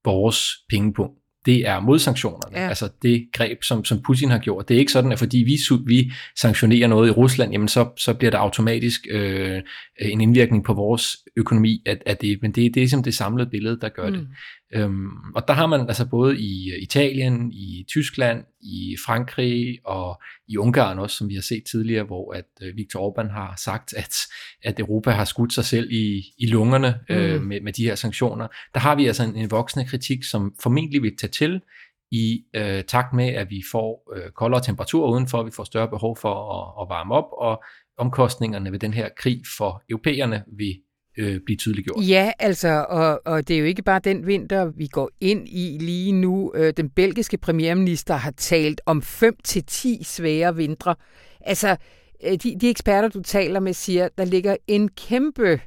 vores 0.05 0.51
pengepunkt. 0.71 1.19
Det 1.47 1.69
er 1.69 1.81
modsanktionerne, 1.81 2.59
ja. 2.59 2.69
altså 2.69 2.89
det 3.03 3.29
greb, 3.33 3.63
som, 3.63 3.85
som 3.85 4.03
Putin 4.03 4.31
har 4.31 4.39
gjort. 4.39 4.69
Det 4.69 4.75
er 4.75 4.79
ikke 4.79 4.93
sådan, 4.93 5.13
at 5.13 5.19
fordi 5.19 5.39
vi, 5.39 5.59
vi 5.87 6.13
sanktionerer 6.37 6.89
noget 6.89 7.09
i 7.09 7.11
Rusland, 7.11 7.53
jamen 7.53 7.69
så, 7.69 7.89
så 7.97 8.15
bliver 8.15 8.31
der 8.31 8.39
automatisk 8.39 9.07
øh, 9.11 9.63
en 10.01 10.21
indvirkning 10.21 10.65
på 10.65 10.75
vores 10.75 11.17
økonomi 11.37 11.83
af, 11.87 11.99
af 12.07 12.17
det. 12.17 12.39
Men 12.43 12.51
det, 12.51 12.57
det 12.57 12.77
er 12.77 12.81
ligesom 12.81 13.03
det 13.03 13.15
samlede 13.15 13.51
billede, 13.51 13.79
der 13.81 13.89
gør 13.89 14.09
mm. 14.09 14.15
det. 14.15 14.29
Øhm, 14.75 15.07
og 15.35 15.49
der 15.49 15.55
har 15.55 15.67
man 15.67 15.81
altså 15.81 16.07
både 16.07 16.41
i 16.41 16.73
Italien, 16.83 17.53
i 17.53 17.85
Tyskland, 17.89 18.45
i 18.65 18.97
Frankrig 19.07 19.79
og 19.85 20.23
i 20.49 20.57
Ungarn 20.57 20.99
også, 20.99 21.17
som 21.17 21.29
vi 21.29 21.35
har 21.35 21.43
set 21.43 21.65
tidligere, 21.71 22.05
hvor 22.05 22.33
at 22.33 22.45
øh, 22.63 22.77
Viktor 22.77 23.11
Orbán 23.11 23.33
har 23.33 23.55
sagt, 23.57 23.95
at, 23.95 24.15
at 24.63 24.81
Europa 24.81 25.11
har 25.11 25.25
skudt 25.25 25.53
sig 25.53 25.65
selv 25.65 25.93
i, 25.93 26.25
i 26.39 26.47
lungerne 26.47 27.01
øh, 27.09 27.41
mm. 27.41 27.47
med, 27.47 27.61
med 27.61 27.73
de 27.73 27.85
her 27.85 27.95
sanktioner. 27.95 28.49
Der 28.75 28.81
har 28.81 28.95
vi 28.95 29.07
altså 29.07 29.25
en, 29.25 29.37
en 29.37 29.51
voksende 29.51 29.87
kritik, 29.87 30.25
som 30.25 30.55
formentlig 30.63 31.03
vil 31.03 31.17
tage 31.17 31.31
til 31.31 31.61
i 32.11 32.45
øh, 32.55 32.85
takt 32.85 33.13
med, 33.13 33.29
at 33.29 33.51
vi 33.51 33.63
får 33.73 34.13
øh, 34.17 34.31
koldere 34.31 34.63
temperaturer 34.63 35.13
udenfor, 35.13 35.43
vi 35.43 35.51
får 35.51 35.65
større 35.65 35.89
behov 35.89 36.17
for 36.17 36.35
at, 36.55 36.83
at 36.83 36.89
varme 36.89 37.15
op, 37.15 37.29
og 37.33 37.65
omkostningerne 37.99 38.73
ved 38.73 38.79
den 38.79 38.95
her 38.95 39.09
krig 39.17 39.41
for 39.59 39.83
europæerne 39.91 40.45
vil 40.59 40.81
øh, 41.19 41.41
blive 41.41 41.57
tydeliggjort. 41.57 42.09
Ja, 42.09 42.33
altså, 42.39 42.87
og, 42.89 43.21
og 43.25 43.49
det 43.49 43.55
er 43.57 43.61
jo 43.61 43.65
ikke 43.65 43.83
bare 43.83 44.01
den 44.05 44.27
vinter, 44.27 44.65
vi 44.77 44.87
går 44.87 45.11
ind 45.21 45.49
i 45.49 45.79
lige 45.81 46.13
nu. 46.13 46.53
Øh, 46.55 46.73
den 46.77 46.91
belgiske 46.91 47.39
premierminister 47.39 48.15
har 48.15 48.31
talt 48.31 48.81
om 48.87 49.03
5-10 49.05 50.05
svære 50.05 50.57
vintre. 50.57 50.95
Altså, 51.41 51.77
øh, 52.25 52.33
de, 52.33 52.57
de 52.61 52.71
eksperter, 52.71 53.09
du 53.09 53.23
taler 53.23 53.61
med, 53.61 53.73
siger, 53.73 54.09
der 54.19 54.25
ligger 54.25 54.57
en 54.67 54.89
kæmpe 54.89 55.61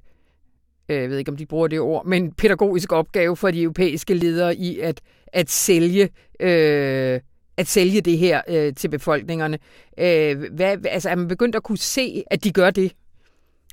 øh, 0.90 1.02
jeg 1.02 1.10
ved 1.10 1.18
ikke, 1.18 1.32
om 1.32 1.38
de 1.38 1.46
bruger 1.46 1.68
det 1.68 1.80
ord, 1.80 2.06
men 2.06 2.32
pædagogisk 2.32 2.92
opgave 2.92 3.36
for 3.36 3.52
de 3.52 3.62
europæiske 3.62 4.14
ledere 4.14 4.56
i 4.56 4.80
at, 4.80 5.02
at 5.34 5.50
sælge 5.50 6.10
øh, 6.40 7.20
at 7.58 7.68
sælge 7.68 8.02
det 8.02 8.18
her 8.18 8.42
øh, 8.50 8.74
til 8.74 8.90
befolkningerne. 8.90 9.60
Øh, 10.00 10.54
hvad, 10.54 10.86
altså, 10.86 11.10
er 11.10 11.16
man 11.16 11.28
begyndt 11.28 11.56
at 11.56 11.64
kunne 11.64 11.78
se, 11.78 12.24
at 12.32 12.44
de 12.44 12.52
gør 12.52 12.70
det? 12.70 12.92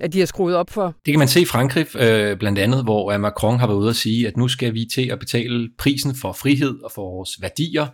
At 0.01 0.13
de 0.13 0.19
har 0.19 0.27
skruet 0.27 0.57
op 0.57 0.71
for? 0.71 0.97
Det 1.07 1.13
kan 1.13 1.19
man 1.19 1.29
se 1.29 1.41
i 1.41 1.45
Frankrig 1.45 1.97
øh, 1.97 2.39
blandt 2.39 2.59
andet, 2.59 2.85
hvor 2.85 3.19
Macron 3.19 3.59
har 3.59 3.67
været 3.67 3.79
ude 3.79 3.91
at 3.91 3.97
sige, 3.97 4.27
at 4.27 4.37
nu 4.37 4.49
skal 4.49 4.75
vi 4.75 4.87
til 4.95 5.11
at 5.11 5.19
betale 5.19 5.71
prisen 5.79 6.15
for 6.15 6.33
frihed 6.33 6.83
og 6.83 6.93
for 6.95 7.17
vores 7.17 7.31
værdier. 7.41 7.87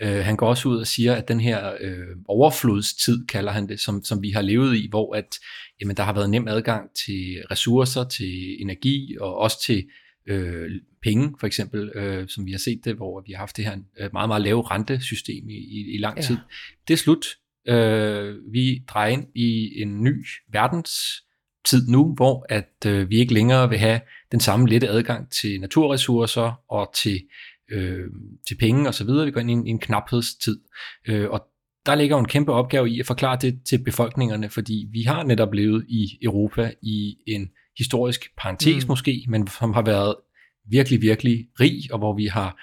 Øh, 0.00 0.24
han 0.24 0.36
går 0.36 0.48
også 0.48 0.68
ud 0.68 0.78
og 0.78 0.86
siger, 0.86 1.14
at 1.14 1.28
den 1.28 1.40
her 1.40 1.72
øh, 1.80 2.16
overflodstid, 2.28 3.26
kalder 3.26 3.52
han 3.52 3.68
det, 3.68 3.80
som, 3.80 4.04
som 4.04 4.22
vi 4.22 4.30
har 4.30 4.42
levet 4.42 4.76
i, 4.76 4.86
hvor 4.90 5.14
at, 5.14 5.38
jamen, 5.80 5.96
der 5.96 6.02
har 6.02 6.12
været 6.12 6.30
nem 6.30 6.48
adgang 6.48 6.90
til 7.06 7.42
ressourcer, 7.50 8.04
til 8.04 8.62
energi 8.62 9.16
og 9.20 9.38
også 9.38 9.62
til 9.66 9.84
øh, 10.28 10.70
penge, 11.02 11.34
for 11.40 11.46
eksempel, 11.46 11.90
øh, 11.94 12.28
som 12.28 12.46
vi 12.46 12.50
har 12.50 12.58
set 12.58 12.80
det, 12.84 12.96
hvor 12.96 13.22
vi 13.26 13.32
har 13.32 13.38
haft 13.38 13.56
det 13.56 13.64
her 13.64 13.76
øh, 14.00 14.10
meget, 14.12 14.28
meget 14.28 14.42
lave 14.42 14.62
rentesystem 14.62 15.48
i, 15.48 15.54
i, 15.54 15.94
i 15.94 15.98
lang 15.98 16.22
tid. 16.22 16.34
Ja. 16.34 16.40
Det 16.88 16.94
er 16.94 16.98
slut. 16.98 17.26
Øh, 17.68 18.34
vi 18.52 18.82
drejer 18.88 19.10
ind 19.10 19.26
i 19.34 19.80
en 19.82 20.02
ny 20.02 20.26
verdens 20.52 20.92
tid 21.66 21.88
nu, 21.88 22.14
hvor 22.14 22.46
at 22.48 22.86
øh, 22.86 23.10
vi 23.10 23.16
ikke 23.16 23.34
længere 23.34 23.68
vil 23.68 23.78
have 23.78 24.00
den 24.32 24.40
samme 24.40 24.68
lette 24.68 24.88
adgang 24.88 25.30
til 25.30 25.60
naturressourcer 25.60 26.60
og 26.70 26.90
til, 26.94 27.20
øh, 27.70 28.04
til 28.48 28.56
penge 28.60 28.88
osv. 28.88 29.08
Vi 29.08 29.30
går 29.30 29.40
ind 29.40 29.50
i 29.50 29.52
en, 29.52 29.66
en 29.66 29.78
knaphedstid. 29.78 30.60
Øh, 31.08 31.30
og 31.30 31.40
der 31.86 31.94
ligger 31.94 32.16
jo 32.16 32.20
en 32.20 32.28
kæmpe 32.28 32.52
opgave 32.52 32.90
i 32.90 33.00
at 33.00 33.06
forklare 33.06 33.38
det 33.40 33.60
til 33.68 33.84
befolkningerne, 33.84 34.50
fordi 34.50 34.86
vi 34.92 35.02
har 35.02 35.22
netop 35.22 35.52
levet 35.52 35.84
i 35.88 36.18
Europa 36.22 36.72
i 36.82 37.16
en 37.26 37.48
historisk 37.78 38.26
parentes 38.38 38.84
mm. 38.84 38.88
måske, 38.88 39.24
men 39.28 39.46
som 39.46 39.72
har 39.72 39.82
været 39.82 40.14
virkelig, 40.70 41.02
virkelig 41.02 41.46
rig, 41.60 41.92
og 41.92 41.98
hvor 41.98 42.16
vi 42.16 42.26
har 42.26 42.56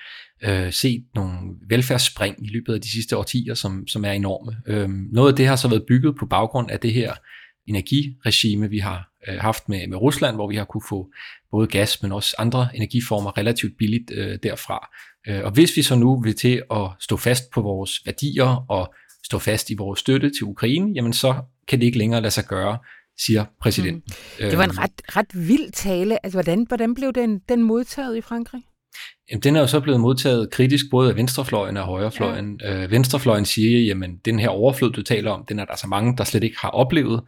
øh, 0.43 0.73
set 0.73 1.05
nogle 1.15 1.37
velfærdsspring 1.69 2.45
i 2.45 2.49
løbet 2.53 2.73
af 2.73 2.81
de 2.81 2.91
sidste 2.91 3.17
årtier, 3.17 3.53
som, 3.53 3.87
som 3.87 4.05
er 4.05 4.11
enorme. 4.11 4.57
Øh, 4.67 4.89
noget 4.89 5.31
af 5.31 5.35
det 5.35 5.47
har 5.47 5.55
så 5.55 5.67
været 5.67 5.85
bygget 5.87 6.15
på 6.19 6.25
baggrund 6.25 6.71
af 6.71 6.79
det 6.79 6.93
her 6.93 7.13
energiregime, 7.67 8.69
vi 8.69 8.77
har 8.77 9.09
øh, 9.27 9.35
haft 9.39 9.69
med, 9.69 9.87
med 9.87 9.97
Rusland, 9.97 10.35
hvor 10.35 10.49
vi 10.49 10.55
har 10.55 10.65
kunne 10.65 10.83
få 10.89 11.11
både 11.51 11.67
gas, 11.67 12.01
men 12.01 12.11
også 12.11 12.35
andre 12.39 12.69
energiformer 12.73 13.37
relativt 13.37 13.77
billigt 13.77 14.11
øh, 14.11 14.39
derfra. 14.43 14.89
Øh, 15.27 15.43
og 15.43 15.51
hvis 15.51 15.77
vi 15.77 15.81
så 15.81 15.95
nu 15.95 16.21
vil 16.21 16.35
til 16.35 16.63
at 16.71 16.87
stå 16.99 17.17
fast 17.17 17.43
på 17.53 17.61
vores 17.61 18.01
værdier 18.05 18.65
og 18.69 18.93
stå 19.25 19.39
fast 19.39 19.69
i 19.69 19.75
vores 19.75 19.99
støtte 19.99 20.29
til 20.29 20.43
Ukraine, 20.43 20.91
jamen 20.95 21.13
så 21.13 21.35
kan 21.67 21.79
det 21.79 21.85
ikke 21.85 21.97
længere 21.97 22.21
lade 22.21 22.31
sig 22.31 22.45
gøre, 22.45 22.77
siger 23.25 23.45
præsidenten. 23.61 24.13
Mm. 24.39 24.49
Det 24.49 24.57
var 24.57 24.63
en 24.63 24.77
ret, 24.77 25.01
ret 25.17 25.47
vild 25.47 25.71
tale. 25.71 26.25
Altså, 26.25 26.35
hvordan, 26.35 26.65
hvordan 26.67 26.95
blev 26.95 27.13
den, 27.13 27.39
den 27.49 27.63
modtaget 27.63 28.17
i 28.17 28.21
Frankrig? 28.21 28.61
Jamen, 29.31 29.41
den 29.41 29.55
er 29.55 29.59
jo 29.59 29.67
så 29.67 29.79
blevet 29.79 29.99
modtaget 29.99 30.49
kritisk 30.51 30.85
både 30.91 31.09
af 31.09 31.15
venstrefløjen 31.15 31.77
og 31.77 31.85
højrefløjen. 31.85 32.59
Ja. 32.63 32.83
Øh, 32.83 32.91
venstrefløjen 32.91 33.45
siger, 33.45 33.79
jamen 33.79 34.17
den 34.25 34.39
her 34.39 34.49
overflod, 34.49 34.91
du 34.91 35.01
taler 35.01 35.31
om, 35.31 35.45
den 35.49 35.59
er 35.59 35.65
der 35.65 35.75
så 35.75 35.87
mange, 35.87 36.17
der 36.17 36.23
slet 36.23 36.43
ikke 36.43 36.57
har 36.59 36.69
oplevet 36.69 37.21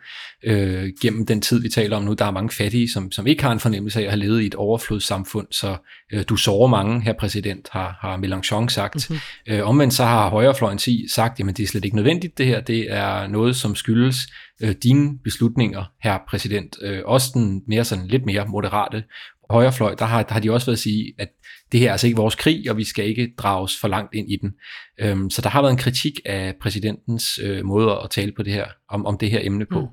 øh, 0.43 0.89
gennem 1.01 1.25
den 1.25 1.41
tid, 1.41 1.61
vi 1.61 1.69
taler 1.69 1.97
om 1.97 2.03
nu. 2.03 2.13
Der 2.13 2.25
er 2.25 2.31
mange 2.31 2.49
fattige, 2.49 2.91
som, 2.91 3.11
som 3.11 3.27
ikke 3.27 3.43
har 3.43 3.51
en 3.51 3.59
fornemmelse 3.59 3.99
af 3.99 4.03
at 4.03 4.09
have 4.09 4.19
levet 4.19 4.41
i 4.41 4.45
et 4.45 4.55
overflodssamfund, 4.55 5.47
så 5.51 5.77
øh, 6.13 6.23
du 6.29 6.35
sover 6.35 6.67
mange, 6.67 7.01
her 7.01 7.13
præsident, 7.13 7.67
har, 7.71 7.97
har 8.01 8.17
Mélenchon 8.17 8.69
sagt. 8.69 9.09
Mm-hmm. 9.09 9.55
Øh, 9.55 9.67
omvendt 9.67 9.93
så 9.93 10.03
har 10.03 10.29
højrefløjen 10.29 10.79
sagt, 11.09 11.39
jamen 11.39 11.53
det 11.53 11.63
er 11.63 11.67
slet 11.67 11.85
ikke 11.85 11.95
nødvendigt 11.95 12.37
det 12.37 12.45
her, 12.45 12.61
det 12.61 12.91
er 12.91 13.27
noget, 13.27 13.55
som 13.55 13.75
skyldes 13.75 14.17
øh, 14.61 14.75
dine 14.83 15.17
beslutninger, 15.23 15.83
her 16.03 16.17
præsident. 16.29 16.77
Øh, 16.81 17.01
også 17.05 17.31
den 17.33 17.61
mere 17.67 17.85
sådan 17.85 18.07
lidt 18.07 18.25
mere 18.25 18.45
moderate 18.47 19.03
højrefløj, 19.49 19.95
der 19.95 20.05
har, 20.05 20.23
der 20.23 20.33
har 20.33 20.39
de 20.39 20.51
også 20.51 20.65
været 20.65 20.77
at 20.77 20.81
sige, 20.81 21.13
at 21.19 21.29
det 21.71 21.79
her 21.79 21.87
er 21.87 21.91
altså 21.91 22.07
ikke 22.07 22.17
vores 22.17 22.35
krig, 22.35 22.71
og 22.71 22.77
vi 22.77 22.83
skal 22.83 23.05
ikke 23.05 23.33
drages 23.37 23.79
for 23.79 23.87
langt 23.87 24.15
ind 24.15 24.31
i 24.31 24.37
den. 24.41 24.53
Øhm, 24.99 25.29
så 25.29 25.41
der 25.41 25.49
har 25.49 25.61
været 25.61 25.71
en 25.71 25.77
kritik 25.77 26.19
af 26.25 26.53
præsidentens 26.61 27.39
øh, 27.43 27.65
måde 27.65 27.99
at 28.03 28.09
tale 28.09 28.31
på 28.31 28.43
det 28.43 28.53
her, 28.53 28.65
om, 28.89 29.05
om 29.05 29.17
det 29.17 29.31
her 29.31 29.39
emne 29.43 29.65
på. 29.65 29.79
Mm. 29.79 29.87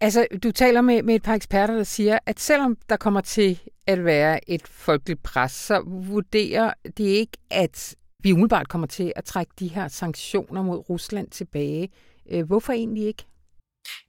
Altså, 0.00 0.26
du 0.42 0.50
taler 0.50 0.80
med, 0.80 1.02
med 1.02 1.14
et 1.14 1.22
par 1.22 1.34
eksperter, 1.34 1.74
der 1.74 1.84
siger, 1.84 2.18
at 2.26 2.40
selvom 2.40 2.76
der 2.88 2.96
kommer 2.96 3.20
til 3.20 3.60
at 3.86 4.04
være 4.04 4.50
et 4.50 4.62
folkeligt 4.68 5.22
pres, 5.22 5.52
så 5.52 5.82
vurderer 5.86 6.72
det 6.96 7.04
ikke, 7.04 7.38
at 7.50 7.94
vi 8.22 8.32
umiddelbart 8.32 8.68
kommer 8.68 8.86
til 8.86 9.12
at 9.16 9.24
trække 9.24 9.52
de 9.58 9.68
her 9.68 9.88
sanktioner 9.88 10.62
mod 10.62 10.90
Rusland 10.90 11.28
tilbage. 11.28 11.88
Øh, 12.30 12.46
hvorfor 12.46 12.72
egentlig 12.72 13.06
ikke? 13.06 13.24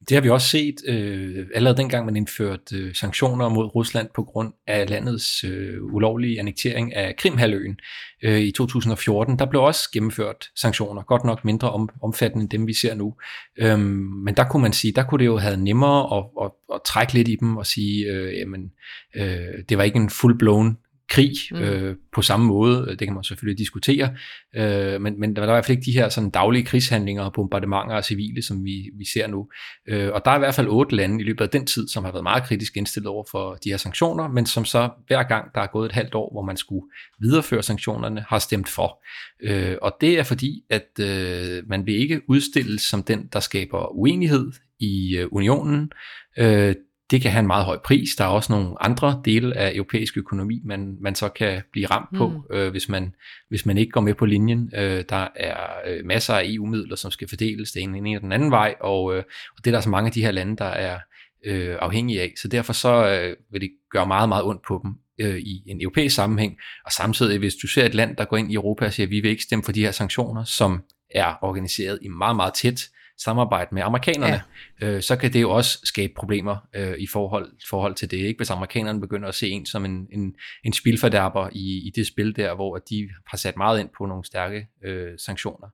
Det 0.10 0.16
har 0.16 0.22
vi 0.22 0.30
også 0.30 0.48
set 0.48 0.76
øh, 0.88 1.48
allerede 1.56 1.78
dengang, 1.78 2.06
man 2.06 2.16
indførte 2.16 2.76
øh, 2.76 2.96
sanktioner 2.96 3.50
mod 3.50 3.76
Rusland 3.76 4.10
på 4.16 4.24
grund 4.24 4.54
af 4.68 4.90
landets 4.90 5.44
øh, 5.44 5.84
ulovlige 5.84 6.40
annektering 6.40 6.96
af 6.96 7.16
Krimhaløen 7.16 7.80
øh, 8.24 8.40
i 8.40 8.52
2014. 8.52 9.40
Der 9.40 9.46
blev 9.46 9.62
også 9.62 9.90
gennemført 9.94 10.50
sanktioner, 10.56 11.02
godt 11.02 11.24
nok 11.24 11.46
mindre 11.46 11.72
om, 11.72 11.90
omfattende 12.04 12.44
end 12.44 12.50
dem, 12.50 12.68
vi 12.68 12.74
ser 12.74 12.96
nu. 12.96 13.16
Øhm, 13.58 13.80
men 14.26 14.36
der 14.36 14.44
kunne 14.44 14.62
man 14.62 14.74
sige, 14.74 14.94
der 14.96 15.04
kunne 15.04 15.20
det 15.20 15.26
jo 15.26 15.38
have 15.38 15.58
nemmere 15.58 16.18
at, 16.18 16.46
at, 16.46 16.52
at 16.74 16.82
trække 16.86 17.14
lidt 17.14 17.28
i 17.28 17.36
dem 17.36 17.58
og 17.58 17.66
sige, 17.66 18.06
øh, 18.06 18.38
jamen, 18.40 18.72
øh, 19.16 19.64
det 19.70 19.78
var 19.78 19.84
ikke 19.84 20.00
en 20.00 20.10
full-blown 20.10 20.85
krig 21.10 21.32
mm. 21.52 21.58
øh, 21.58 21.96
på 22.14 22.22
samme 22.22 22.46
måde. 22.46 22.96
Det 23.00 23.08
kan 23.08 23.14
man 23.14 23.24
selvfølgelig 23.24 23.60
diskutere, 23.60 24.16
øh, 24.56 25.02
men, 25.02 25.20
men 25.20 25.36
der 25.36 25.42
er 25.42 25.46
i 25.46 25.52
hvert 25.52 25.66
fald 25.66 25.78
ikke 25.78 25.86
de 25.86 25.98
her 25.98 26.10
sådan 26.10 26.30
daglige 26.30 26.66
krigshandlinger 26.66 27.24
og 27.24 27.34
bombardementer 27.34 27.96
af 27.96 28.04
civile, 28.04 28.42
som 28.42 28.64
vi, 28.66 28.92
vi 28.98 29.06
ser 29.14 29.28
nu. 29.28 29.48
Øh, 29.88 30.10
og 30.14 30.22
der 30.26 30.32
er 30.32 30.36
i 30.36 30.40
hvert 30.40 30.56
fald 30.56 30.68
otte 30.68 30.96
lande 30.96 31.22
i 31.22 31.24
løbet 31.24 31.42
af 31.42 31.50
den 31.50 31.66
tid, 31.66 31.88
som 31.88 32.04
har 32.04 32.12
været 32.12 32.24
meget 32.24 32.44
kritisk 32.44 32.78
indstillet 32.78 33.08
over 33.08 33.24
for 33.32 33.58
de 33.64 33.70
her 33.70 33.78
sanktioner, 33.78 34.28
men 34.28 34.46
som 34.46 34.66
så 34.66 34.90
hver 35.08 35.24
gang 35.24 35.56
der 35.56 35.62
er 35.62 35.68
gået 35.68 35.86
et 35.86 35.92
halvt 35.92 36.16
år, 36.16 36.34
hvor 36.34 36.42
man 36.42 36.58
skulle 36.58 36.86
videreføre 37.20 37.64
sanktionerne, 37.64 38.26
har 38.30 38.40
stemt 38.40 38.70
for. 38.70 39.04
Øh, 39.44 39.76
og 39.82 39.96
det 40.02 40.20
er 40.20 40.24
fordi, 40.24 40.64
at 40.70 41.00
øh, 41.00 41.64
man 41.68 41.86
vil 41.86 41.96
ikke 41.96 42.22
udstilles 42.30 42.82
som 42.82 43.04
den, 43.04 43.30
der 43.34 43.40
skaber 43.40 43.96
uenighed 43.96 44.52
i 44.80 45.18
øh, 45.18 45.28
unionen. 45.32 45.92
Øh, 46.38 46.76
det 47.12 47.22
kan 47.22 47.32
have 47.32 47.40
en 47.40 47.48
meget 47.48 47.66
høj 47.66 47.78
pris. 47.78 48.16
Der 48.16 48.24
er 48.24 48.28
også 48.28 48.54
nogle 48.54 48.84
andre 48.84 49.22
dele 49.26 49.58
af 49.58 49.72
europæisk 49.76 50.18
økonomi, 50.18 50.62
man, 50.66 50.98
man 51.02 51.16
så 51.16 51.30
kan 51.30 51.62
blive 51.72 51.86
ramt 51.86 52.10
på, 52.18 52.28
mm. 52.28 52.56
øh, 52.56 52.72
hvis, 52.72 52.90
man, 52.90 53.16
hvis 53.50 53.66
man 53.66 53.78
ikke 53.78 53.92
går 53.92 54.02
med 54.02 54.14
på 54.14 54.26
linjen. 54.26 54.72
Øh, 54.76 55.04
der 55.10 55.28
er 55.36 55.58
øh, 55.88 56.06
masser 56.06 56.34
af 56.34 56.44
EU-midler, 56.46 56.96
som 56.96 57.12
skal 57.12 57.30
fordeles 57.30 57.72
den 57.72 57.96
ene 57.96 58.10
eller 58.10 58.20
den 58.20 58.32
anden 58.32 58.52
vej, 58.52 58.76
og, 58.82 59.16
øh, 59.16 59.24
og 59.58 59.66
det 59.66 59.68
er 59.68 59.76
der 59.76 59.82
så 59.82 59.90
mange 59.90 60.08
af 60.08 60.14
de 60.14 60.22
her 60.22 60.32
lande, 60.32 60.58
der 60.58 60.66
er 60.66 61.00
øh, 61.46 61.76
afhængige 61.82 62.22
af. 62.22 62.34
Så 62.42 62.48
derfor 62.48 62.74
så 62.74 63.10
øh, 63.10 63.36
vil 63.52 63.62
det 63.62 63.72
gøre 63.92 64.08
meget, 64.08 64.30
meget 64.30 64.44
ondt 64.44 64.62
på 64.68 64.80
dem 64.84 64.92
øh, 65.20 65.38
i 65.38 65.64
en 65.68 65.82
europæisk 65.82 66.16
sammenhæng. 66.16 66.58
Og 66.86 66.92
samtidig, 66.92 67.40
hvis 67.40 67.56
du 67.56 67.68
ser 67.68 67.86
et 67.86 67.96
land, 67.96 68.16
der 68.16 68.26
går 68.26 68.38
ind 68.38 68.52
i 68.52 68.56
Europa 68.56 68.86
og 68.86 68.94
siger, 68.94 69.08
at 69.08 69.12
vi 69.12 69.20
vil 69.20 69.32
ikke 69.32 69.44
stemme 69.44 69.64
for 69.64 69.72
de 69.72 69.82
her 69.82 69.92
sanktioner, 69.92 70.44
som 70.44 70.82
er 71.12 71.34
organiseret 71.42 72.00
i 72.02 72.08
meget, 72.08 72.36
meget 72.36 72.54
tæt 72.54 72.90
samarbejde 73.18 73.76
med 73.76 73.82
amerikanerne, 73.82 74.42
ja. 74.82 74.88
øh, 74.88 75.02
så 75.02 75.16
kan 75.16 75.34
det 75.34 75.42
jo 75.42 75.52
også 75.52 75.80
skabe 75.84 76.14
problemer 76.16 76.58
øh, 76.76 76.98
i 76.98 77.08
forhold, 77.08 77.52
forhold 77.70 77.96
til 77.96 78.12
det. 78.12 78.18
Ikke? 78.18 78.38
Hvis 78.38 78.50
amerikanerne 78.50 79.02
begynder 79.02 79.28
at 79.28 79.36
se 79.36 79.50
en 79.50 79.66
som 79.66 79.86
en, 79.86 80.08
en, 80.12 80.36
en 80.64 80.74
spilfordærper 80.74 81.50
i, 81.52 81.88
i 81.88 81.92
det 81.96 82.08
spil 82.08 82.36
der, 82.36 82.56
hvor 82.56 82.78
de 82.78 83.10
har 83.28 83.38
sat 83.38 83.58
meget 83.58 83.80
ind 83.80 83.90
på 83.98 84.06
nogle 84.06 84.26
stærke 84.26 84.68
øh, 84.84 85.14
sanktioner. 85.18 85.68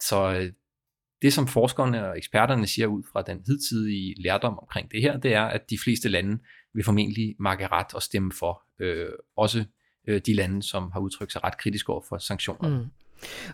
Så 0.00 0.32
øh, 0.32 0.52
det, 1.22 1.32
som 1.32 1.46
forskerne 1.46 2.08
og 2.08 2.18
eksperterne 2.18 2.66
siger 2.66 2.86
ud 2.86 3.02
fra 3.12 3.22
den 3.22 3.42
hidtidige 3.46 4.14
lærdom 4.22 4.58
omkring 4.58 4.90
det 4.90 5.02
her, 5.02 5.16
det 5.16 5.34
er, 5.34 5.44
at 5.44 5.70
de 5.70 5.78
fleste 5.84 6.08
lande 6.08 6.38
vil 6.74 6.84
formentlig 6.84 7.36
makke 7.38 7.66
ret 7.66 7.94
og 7.94 8.02
stemme 8.02 8.32
for. 8.32 8.62
Øh, 8.80 9.08
også 9.36 9.64
øh, 10.08 10.20
de 10.26 10.34
lande, 10.34 10.62
som 10.62 10.90
har 10.92 11.00
udtrykt 11.00 11.32
sig 11.32 11.44
ret 11.44 11.58
kritisk 11.58 11.88
over 11.88 12.02
for 12.08 12.18
sanktionerne. 12.18 12.78
Mm. 12.78 12.90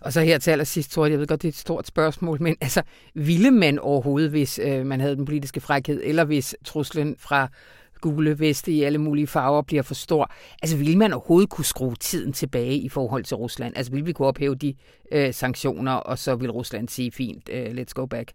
Og 0.01 0.13
så 0.13 0.21
her 0.21 0.37
til 0.37 0.51
allersidst, 0.51 0.91
tror 0.91 1.05
jeg, 1.05 1.11
jeg 1.11 1.19
ved 1.19 1.27
godt, 1.27 1.41
det 1.41 1.47
er 1.47 1.51
et 1.51 1.55
stort 1.55 1.87
spørgsmål, 1.87 2.41
men 2.41 2.55
altså, 2.61 2.81
ville 3.13 3.51
man 3.51 3.79
overhovedet, 3.79 4.29
hvis 4.29 4.59
øh, 4.59 4.85
man 4.85 5.01
havde 5.01 5.15
den 5.15 5.25
politiske 5.25 5.61
frækhed, 5.61 6.01
eller 6.03 6.23
hvis 6.23 6.55
truslen 6.65 7.15
fra 7.19 7.47
gule 8.01 8.39
veste 8.39 8.71
i 8.71 8.83
alle 8.83 8.97
mulige 8.97 9.27
farver 9.27 9.61
bliver 9.61 9.83
for 9.83 9.93
stor, 9.93 10.31
altså 10.61 10.77
ville 10.77 10.97
man 10.97 11.13
overhovedet 11.13 11.49
kunne 11.49 11.65
skrue 11.65 11.95
tiden 11.95 12.33
tilbage 12.33 12.77
i 12.77 12.89
forhold 12.89 13.23
til 13.23 13.37
Rusland? 13.37 13.73
Altså 13.77 13.91
ville 13.91 14.05
vi 14.05 14.13
kunne 14.13 14.27
ophæve 14.27 14.55
de 14.55 14.73
øh, 15.11 15.33
sanktioner, 15.33 15.91
og 15.91 16.19
så 16.19 16.35
vil 16.35 16.51
Rusland 16.51 16.89
sige, 16.89 17.11
fint, 17.11 17.49
øh, 17.49 17.65
let's 17.65 17.93
go 17.93 18.05
back? 18.05 18.31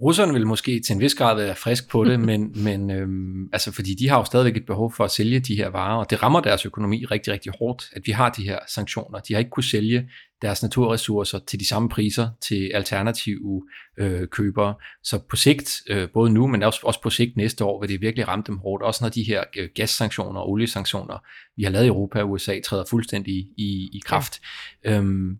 Russerne 0.00 0.32
vil 0.32 0.46
måske 0.46 0.80
til 0.80 0.94
en 0.94 1.00
vis 1.00 1.14
grad 1.14 1.36
være 1.36 1.54
frisk 1.54 1.90
på 1.90 2.04
det, 2.04 2.20
men, 2.30 2.52
men 2.56 2.90
øhm, 2.90 3.48
altså, 3.52 3.72
fordi 3.72 3.94
de 3.94 4.08
har 4.08 4.18
jo 4.18 4.24
stadigvæk 4.24 4.56
et 4.56 4.66
behov 4.66 4.92
for 4.92 5.04
at 5.04 5.10
sælge 5.10 5.40
de 5.40 5.56
her 5.56 5.68
varer, 5.68 5.98
og 5.98 6.10
det 6.10 6.22
rammer 6.22 6.40
deres 6.40 6.66
økonomi 6.66 7.04
rigtig, 7.04 7.32
rigtig 7.32 7.52
hårdt, 7.58 7.84
at 7.92 8.02
vi 8.04 8.12
har 8.12 8.30
de 8.30 8.42
her 8.42 8.58
sanktioner. 8.68 9.18
De 9.18 9.34
har 9.34 9.38
ikke 9.38 9.50
kunnet 9.50 9.64
sælge 9.64 10.08
deres 10.42 10.62
naturressourcer 10.62 11.38
til 11.46 11.60
de 11.60 11.68
samme 11.68 11.88
priser 11.88 12.28
til 12.40 12.70
alternative 12.74 13.62
øh, 13.98 14.28
købere. 14.28 14.74
Så 15.02 15.18
på 15.30 15.36
sigt, 15.36 15.82
øh, 15.90 16.08
både 16.08 16.30
nu, 16.30 16.46
men 16.46 16.62
også, 16.62 16.80
også 16.82 17.02
på 17.02 17.10
sigt 17.10 17.36
næste 17.36 17.64
år, 17.64 17.80
vil 17.80 17.88
det 17.88 18.00
virkelig 18.00 18.28
ramme 18.28 18.44
dem 18.46 18.58
hårdt. 18.58 18.82
Også 18.82 19.04
når 19.04 19.08
de 19.08 19.22
her 19.22 19.44
øh, 19.56 19.68
gassanktioner 19.74 20.40
og 20.40 20.50
oliesanktioner, 20.50 21.18
vi 21.56 21.62
har 21.62 21.70
lavet 21.70 21.84
i 21.84 21.88
Europa 21.88 22.20
og 22.20 22.30
USA, 22.30 22.60
træder 22.60 22.84
fuldstændig 22.90 23.34
i, 23.56 23.90
i 23.92 24.02
kraft. 24.04 24.40
Ja. 24.84 24.96
Øhm, 24.96 25.38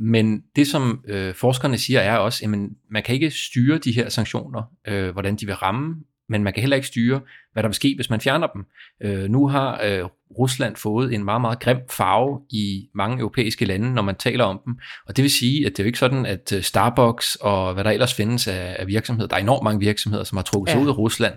men 0.00 0.42
det, 0.56 0.66
som 0.66 1.04
øh, 1.08 1.34
forskerne 1.34 1.78
siger, 1.78 2.00
er 2.00 2.16
også, 2.16 2.44
at 2.44 2.50
man 2.90 3.02
kan 3.04 3.14
ikke 3.14 3.30
styre 3.30 3.78
de 3.78 3.92
her 3.92 4.08
sanktioner, 4.08 4.62
øh, 4.88 5.10
hvordan 5.10 5.36
de 5.36 5.46
vil 5.46 5.54
ramme, 5.54 5.94
men 6.28 6.44
man 6.44 6.52
kan 6.52 6.60
heller 6.60 6.76
ikke 6.76 6.88
styre, 6.88 7.20
hvad 7.52 7.62
der 7.62 7.68
vil 7.68 7.74
ske, 7.74 7.92
hvis 7.96 8.10
man 8.10 8.20
fjerner 8.20 8.46
dem. 8.46 8.64
Øh, 9.02 9.30
nu 9.30 9.48
har 9.48 9.80
øh, 9.84 10.04
Rusland 10.38 10.76
fået 10.76 11.14
en 11.14 11.24
meget, 11.24 11.40
meget 11.40 11.60
grim 11.60 11.76
farve 11.90 12.40
i 12.50 12.88
mange 12.94 13.18
europæiske 13.18 13.64
lande, 13.64 13.94
når 13.94 14.02
man 14.02 14.14
taler 14.14 14.44
om 14.44 14.60
dem. 14.64 14.78
Og 15.06 15.16
det 15.16 15.22
vil 15.22 15.30
sige, 15.30 15.66
at 15.66 15.72
det 15.72 15.78
er 15.78 15.84
jo 15.84 15.86
ikke 15.86 15.98
sådan, 15.98 16.26
at 16.26 16.52
øh, 16.52 16.62
Starbucks 16.62 17.36
og 17.40 17.74
hvad 17.74 17.84
der 17.84 17.90
ellers 17.90 18.14
findes 18.14 18.48
af, 18.48 18.76
af 18.78 18.86
virksomheder, 18.86 19.28
der 19.28 19.36
er 19.36 19.40
enormt 19.40 19.64
mange 19.64 19.80
virksomheder, 19.80 20.24
som 20.24 20.36
har 20.36 20.42
trukket 20.42 20.70
sig 20.70 20.78
ja. 20.78 20.84
ud 20.84 20.88
af 20.88 20.98
Rusland. 20.98 21.34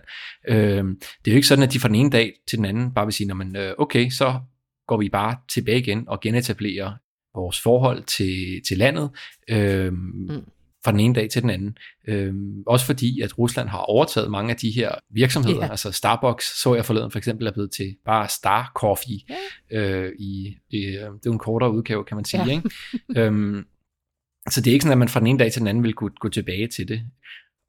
Øh, 0.50 0.84
det 1.26 1.28
er 1.28 1.32
jo 1.32 1.36
ikke 1.36 1.48
sådan, 1.48 1.64
at 1.64 1.74
de 1.74 1.80
fra 1.80 1.88
den 1.88 1.96
ene 1.96 2.10
dag 2.10 2.34
til 2.50 2.58
den 2.58 2.66
anden 2.66 2.94
bare 2.94 3.06
vil 3.06 3.14
sige, 3.14 3.34
man, 3.34 3.56
øh, 3.56 3.74
okay, 3.78 4.10
så 4.10 4.40
går 4.88 4.98
vi 4.98 5.10
bare 5.10 5.36
tilbage 5.50 5.80
igen 5.80 6.04
og 6.08 6.20
genetablerer 6.22 6.92
vores 7.36 7.62
forhold 7.62 8.04
til, 8.04 8.62
til 8.68 8.78
landet. 8.78 9.10
Øh, 9.50 9.94
mm 9.94 10.44
fra 10.84 10.92
den 10.92 11.00
ene 11.00 11.16
dag 11.16 11.30
til 11.30 11.42
den 11.42 11.50
anden. 11.50 11.78
Øhm, 12.08 12.64
også 12.68 12.86
fordi, 12.86 13.22
at 13.22 13.40
Rusland 13.40 13.70
har 13.70 13.78
overtaget 13.78 14.32
mange 14.32 14.52
af 14.52 14.58
de 14.58 14.72
her 14.72 14.92
virksomheder. 15.10 15.60
Yeah. 15.60 15.70
Altså 15.70 15.92
Starbucks, 15.92 16.62
så 16.62 16.76
jeg 16.76 16.86
forleden 16.86 17.12
for 17.12 17.18
eksempel, 17.18 17.48
er 17.48 17.52
blevet 17.52 17.72
til 17.72 17.96
bare 18.06 18.30
Star 18.30 18.72
Coffee. 18.76 19.20
Yeah. 19.72 20.04
Øh, 20.04 20.12
i, 20.20 20.58
i, 20.70 20.78
øh, 20.78 20.94
det 20.94 21.02
er 21.02 21.20
jo 21.26 21.32
en 21.32 21.40
kortere 21.40 21.72
udgave, 21.72 22.04
kan 22.04 22.18
man 22.18 22.26
sige. 22.26 22.40
Yeah. 22.40 22.52
Ikke? 22.52 22.70
øhm, 23.22 23.66
så 24.50 24.62
det 24.62 24.68
er 24.68 24.74
ikke 24.74 24.84
sådan, 24.84 24.92
at 24.92 24.98
man 24.98 25.10
fra 25.10 25.20
den 25.20 25.28
ene 25.28 25.40
dag 25.40 25.52
til 25.52 25.60
den 25.60 25.68
anden 25.68 25.84
vil 25.84 25.94
kunne 25.94 26.12
gå 26.20 26.30
tilbage 26.30 26.68
til 26.68 26.88
det. 26.88 27.02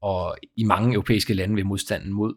Og 0.03 0.37
i 0.57 0.64
mange 0.64 0.94
europæiske 0.94 1.35
lande 1.35 1.55
vil 1.55 1.66
modstanden 1.66 2.12
mod 2.12 2.35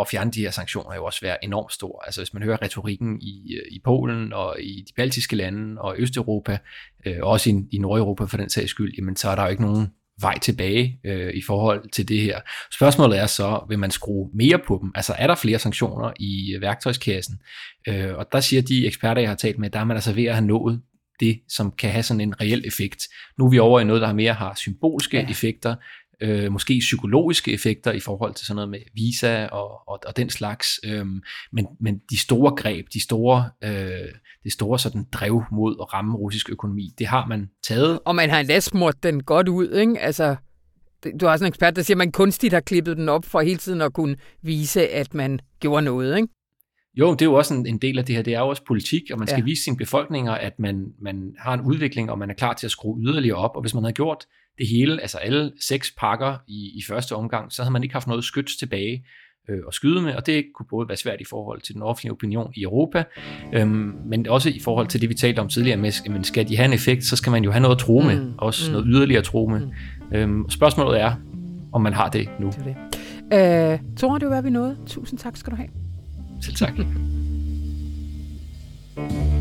at 0.00 0.08
fjerne 0.08 0.30
de 0.30 0.40
her 0.40 0.50
sanktioner 0.50 0.94
jo 0.94 1.04
også 1.04 1.20
være 1.22 1.44
enormt 1.44 1.72
stor. 1.72 2.02
Altså 2.06 2.20
hvis 2.20 2.34
man 2.34 2.42
hører 2.42 2.62
retorikken 2.62 3.20
i, 3.20 3.54
øh, 3.54 3.62
i 3.70 3.80
Polen 3.84 4.32
og 4.32 4.56
i 4.60 4.84
de 4.88 4.92
baltiske 4.96 5.36
lande 5.36 5.80
og 5.80 5.94
Østeuropa, 5.98 6.58
øh, 7.06 7.16
også 7.22 7.50
i, 7.50 7.76
i 7.76 7.78
Nordeuropa 7.78 8.24
for 8.24 8.36
den 8.36 8.50
sags 8.50 8.70
skyld, 8.70 8.94
jamen 8.98 9.16
så 9.16 9.28
er 9.28 9.34
der 9.34 9.42
jo 9.42 9.48
ikke 9.48 9.62
nogen 9.62 9.88
vej 10.20 10.38
tilbage 10.38 11.00
øh, 11.04 11.34
i 11.34 11.42
forhold 11.42 11.90
til 11.90 12.08
det 12.08 12.20
her. 12.20 12.40
Spørgsmålet 12.72 13.18
er 13.18 13.26
så, 13.26 13.64
vil 13.68 13.78
man 13.78 13.90
skrue 13.90 14.30
mere 14.34 14.58
på 14.58 14.78
dem? 14.82 14.92
Altså 14.94 15.14
er 15.18 15.26
der 15.26 15.34
flere 15.34 15.58
sanktioner 15.58 16.12
i 16.20 16.54
øh, 16.54 16.62
værktøjskassen? 16.62 17.40
Øh, 17.88 18.14
og 18.14 18.26
der 18.32 18.40
siger 18.40 18.62
de 18.62 18.86
eksperter, 18.86 19.20
jeg 19.20 19.30
har 19.30 19.36
talt 19.36 19.58
med, 19.58 19.70
der 19.70 19.80
er 19.80 19.84
man 19.84 19.96
altså 19.96 20.12
ved 20.12 20.24
at 20.24 20.34
have 20.34 20.46
nået 20.46 20.80
det, 21.20 21.40
som 21.48 21.70
kan 21.70 21.90
have 21.90 22.02
sådan 22.02 22.20
en 22.20 22.40
reel 22.40 22.66
effekt. 22.66 23.08
Nu 23.38 23.46
er 23.46 23.50
vi 23.50 23.58
over 23.58 23.80
i 23.80 23.84
noget, 23.84 24.02
der 24.02 24.12
mere 24.12 24.32
har 24.32 24.54
symbolske 24.54 25.16
ja. 25.16 25.30
effekter, 25.30 25.74
øh, 26.20 26.52
måske 26.52 26.78
psykologiske 26.80 27.52
effekter 27.52 27.92
i 27.92 28.00
forhold 28.00 28.34
til 28.34 28.46
sådan 28.46 28.56
noget 28.56 28.70
med 28.70 28.78
visa 28.94 29.46
og, 29.46 29.88
og, 29.88 30.00
og 30.06 30.16
den 30.16 30.30
slags. 30.30 30.80
Øhm, 30.84 31.22
men, 31.52 31.66
men 31.80 32.00
de 32.10 32.18
store 32.18 32.56
greb, 32.56 32.86
de 32.92 33.02
store, 33.02 33.50
øh, 33.64 34.08
det 34.44 34.52
store 34.52 34.78
sådan 34.78 35.06
drev 35.12 35.42
mod 35.52 35.76
at 35.80 35.94
ramme 35.94 36.16
russisk 36.16 36.50
økonomi, 36.50 36.90
det 36.98 37.06
har 37.06 37.26
man 37.26 37.50
taget. 37.66 38.00
Og 38.04 38.14
man 38.14 38.30
har 38.30 38.40
endda 38.40 38.60
smurt 38.60 39.02
den 39.02 39.22
godt 39.22 39.48
ud, 39.48 39.70
ikke? 39.70 39.98
Altså, 39.98 40.36
du 41.20 41.26
har 41.26 41.36
sådan 41.36 41.46
en 41.46 41.48
ekspert, 41.48 41.76
der 41.76 41.82
siger, 41.82 41.94
at 41.94 41.98
man 41.98 42.12
kunstigt 42.12 42.52
har 42.52 42.60
klippet 42.60 42.96
den 42.96 43.08
op 43.08 43.24
for 43.24 43.40
hele 43.40 43.58
tiden 43.58 43.80
at 43.80 43.92
kunne 43.92 44.16
vise, 44.42 44.88
at 44.88 45.14
man 45.14 45.40
gjorde 45.60 45.84
noget, 45.84 46.16
ikke? 46.16 46.28
Jo, 46.94 47.12
det 47.12 47.22
er 47.22 47.26
jo 47.26 47.34
også 47.34 47.54
en, 47.54 47.66
en 47.66 47.78
del 47.78 47.98
af 47.98 48.04
det 48.04 48.14
her. 48.14 48.22
Det 48.22 48.34
er 48.34 48.38
jo 48.38 48.48
også 48.48 48.62
politik, 48.66 49.02
og 49.12 49.18
man 49.18 49.28
skal 49.28 49.40
ja. 49.40 49.44
vise 49.44 49.64
sine 49.64 49.76
befolkninger, 49.76 50.32
at 50.32 50.58
man, 50.58 50.86
man 51.02 51.34
har 51.38 51.54
en 51.54 51.60
udvikling, 51.60 52.10
og 52.10 52.18
man 52.18 52.30
er 52.30 52.34
klar 52.34 52.52
til 52.52 52.66
at 52.66 52.70
skrue 52.70 53.00
yderligere 53.02 53.36
op. 53.36 53.50
Og 53.54 53.60
hvis 53.60 53.74
man 53.74 53.82
havde 53.82 53.92
gjort 53.94 54.26
det 54.58 54.68
hele, 54.68 55.00
altså 55.00 55.18
alle 55.18 55.52
seks 55.60 55.94
pakker 55.98 56.36
i, 56.48 56.78
i 56.78 56.82
første 56.88 57.16
omgang, 57.16 57.52
så 57.52 57.62
havde 57.62 57.72
man 57.72 57.82
ikke 57.82 57.92
haft 57.92 58.06
noget 58.06 58.24
skyts 58.24 58.56
tilbage 58.56 59.04
øh, 59.48 59.58
at 59.68 59.74
skyde 59.74 60.02
med, 60.02 60.14
og 60.14 60.26
det 60.26 60.44
kunne 60.54 60.66
både 60.70 60.88
være 60.88 60.96
svært 60.96 61.20
i 61.20 61.24
forhold 61.24 61.60
til 61.60 61.74
den 61.74 61.82
offentlige 61.82 62.12
opinion 62.12 62.52
i 62.56 62.62
Europa, 62.62 63.04
øhm, 63.52 63.92
men 64.06 64.28
også 64.28 64.48
i 64.48 64.60
forhold 64.60 64.86
til 64.86 65.00
det, 65.00 65.08
vi 65.08 65.14
talte 65.14 65.40
om 65.40 65.48
tidligere 65.48 65.76
med, 65.76 66.10
men 66.10 66.24
skal 66.24 66.48
de 66.48 66.56
have 66.56 66.64
en 66.66 66.72
effekt, 66.72 67.04
så 67.04 67.16
skal 67.16 67.30
man 67.30 67.44
jo 67.44 67.50
have 67.50 67.62
noget 67.62 67.76
at 67.76 67.80
tro 67.80 68.00
med, 68.00 68.20
Mm, 68.20 68.32
også 68.38 68.70
mm. 68.70 68.72
noget 68.72 68.86
yderligere 68.90 69.18
at 69.18 69.24
tro 69.24 69.46
med. 69.46 69.60
Mm. 69.60 70.16
Øhm, 70.16 70.50
spørgsmålet 70.50 71.00
er, 71.00 71.14
om 71.72 71.82
man 71.82 71.92
har 71.92 72.08
det 72.08 72.28
nu. 72.40 72.46
Det 72.46 72.56
er 72.56 72.64
det. 72.64 72.76
Øh, 73.72 73.78
Tore, 73.96 74.18
det 74.18 74.28
var, 74.28 74.34
hvad 74.34 74.42
vi 74.42 74.50
nåede. 74.50 74.76
Tusind 74.86 75.18
tak 75.18 75.36
skal 75.36 75.50
du 75.50 75.56
have. 75.56 75.68
Selv 76.40 76.56
tak. 76.56 76.72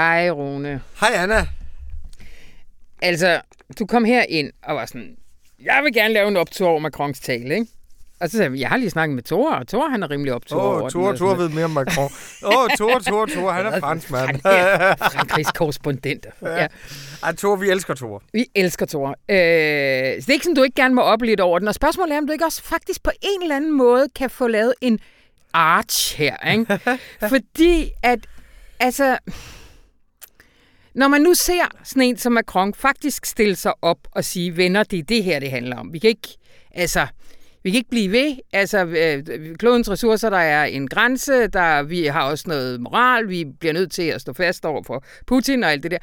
Hej, 0.00 0.30
Rune. 0.30 0.80
Hej 1.00 1.10
Anna. 1.14 1.46
Altså, 3.02 3.40
du 3.78 3.86
kom 3.86 4.04
her 4.04 4.22
ind 4.28 4.52
og 4.62 4.74
var 4.76 4.86
sådan, 4.86 5.16
jeg 5.62 5.80
vil 5.84 5.92
gerne 5.92 6.14
lave 6.14 6.28
en 6.28 6.36
optur 6.36 6.68
over 6.68 6.78
Macrons 6.78 7.20
tale, 7.20 7.54
ikke? 7.54 7.66
Og 8.20 8.30
så 8.30 8.36
sagde 8.36 8.50
jeg, 8.52 8.60
jeg 8.60 8.68
har 8.68 8.76
lige 8.76 8.90
snakket 8.90 9.14
med 9.14 9.22
Thor, 9.22 9.54
og 9.54 9.68
Thor 9.68 9.88
han 9.88 10.02
er 10.02 10.10
rimelig 10.10 10.32
optur 10.32 10.60
over 10.60 10.74
oh, 10.74 10.78
den. 10.78 10.84
og 10.84 10.92
Tore 10.92 11.16
sådan 11.16 11.38
ved 11.38 11.48
mere 11.48 11.64
om 11.64 11.70
Macron. 11.70 12.10
Åh, 12.44 12.56
oh, 12.56 12.68
Tore, 12.78 13.00
Tore, 13.00 13.26
Tore, 13.26 13.52
han 13.52 13.66
er 13.66 13.80
franskmand. 13.86 14.40
Frankrigs 15.12 15.52
korrespondent. 15.52 16.26
Ja. 16.42 16.66
Ej, 17.22 17.34
Tore, 17.34 17.60
vi 17.60 17.70
elsker 17.70 17.94
Tore. 17.94 18.20
Vi 18.32 18.46
elsker 18.54 18.86
Thor. 18.86 19.08
Øh, 19.08 19.14
så 19.14 19.16
det 19.28 20.28
er 20.28 20.32
ikke 20.32 20.44
sådan, 20.44 20.54
du 20.54 20.62
ikke 20.62 20.82
gerne 20.82 20.94
må 20.94 21.02
op 21.02 21.22
lidt 21.22 21.40
over 21.40 21.58
den. 21.58 21.68
Og 21.68 21.74
spørgsmålet 21.74 22.14
er, 22.14 22.18
om 22.18 22.26
du 22.26 22.32
ikke 22.32 22.44
også 22.44 22.62
faktisk 22.62 23.02
på 23.02 23.10
en 23.22 23.42
eller 23.42 23.56
anden 23.56 23.72
måde 23.72 24.06
kan 24.16 24.30
få 24.30 24.46
lavet 24.46 24.74
en 24.80 24.98
arch 25.52 26.16
her. 26.16 26.50
Ikke? 26.52 26.80
Fordi 27.34 27.90
at, 28.02 28.18
altså... 28.80 29.18
Når 30.94 31.08
man 31.08 31.20
nu 31.20 31.34
ser 31.34 31.68
sådan 31.84 32.02
en 32.02 32.16
som 32.18 32.32
Macron 32.32 32.74
faktisk 32.74 33.26
stille 33.26 33.56
sig 33.56 33.72
op 33.82 33.98
og 34.10 34.24
sige, 34.24 34.56
venner, 34.56 34.82
det 34.82 34.98
er 34.98 35.02
det 35.02 35.24
her, 35.24 35.38
det 35.38 35.50
handler 35.50 35.76
om. 35.76 35.92
Vi 35.92 35.98
kan 35.98 36.08
ikke, 36.08 36.28
altså, 36.74 37.06
vi 37.62 37.70
kan 37.70 37.78
ikke 37.78 37.90
blive 37.90 38.12
ved. 38.12 38.36
Altså, 38.52 38.84
øh, 38.84 39.56
klodens 39.56 39.90
ressourcer, 39.90 40.30
der 40.30 40.38
er 40.38 40.64
en 40.64 40.88
grænse, 40.88 41.46
der, 41.46 41.82
vi 41.82 42.04
har 42.04 42.22
også 42.22 42.44
noget 42.48 42.80
moral, 42.80 43.28
vi 43.28 43.44
bliver 43.60 43.72
nødt 43.72 43.92
til 43.92 44.02
at 44.02 44.20
stå 44.20 44.32
fast 44.32 44.64
over 44.64 44.82
for 44.82 45.04
Putin 45.26 45.64
og 45.64 45.72
alt 45.72 45.82
det 45.82 45.90
der. 45.90 45.98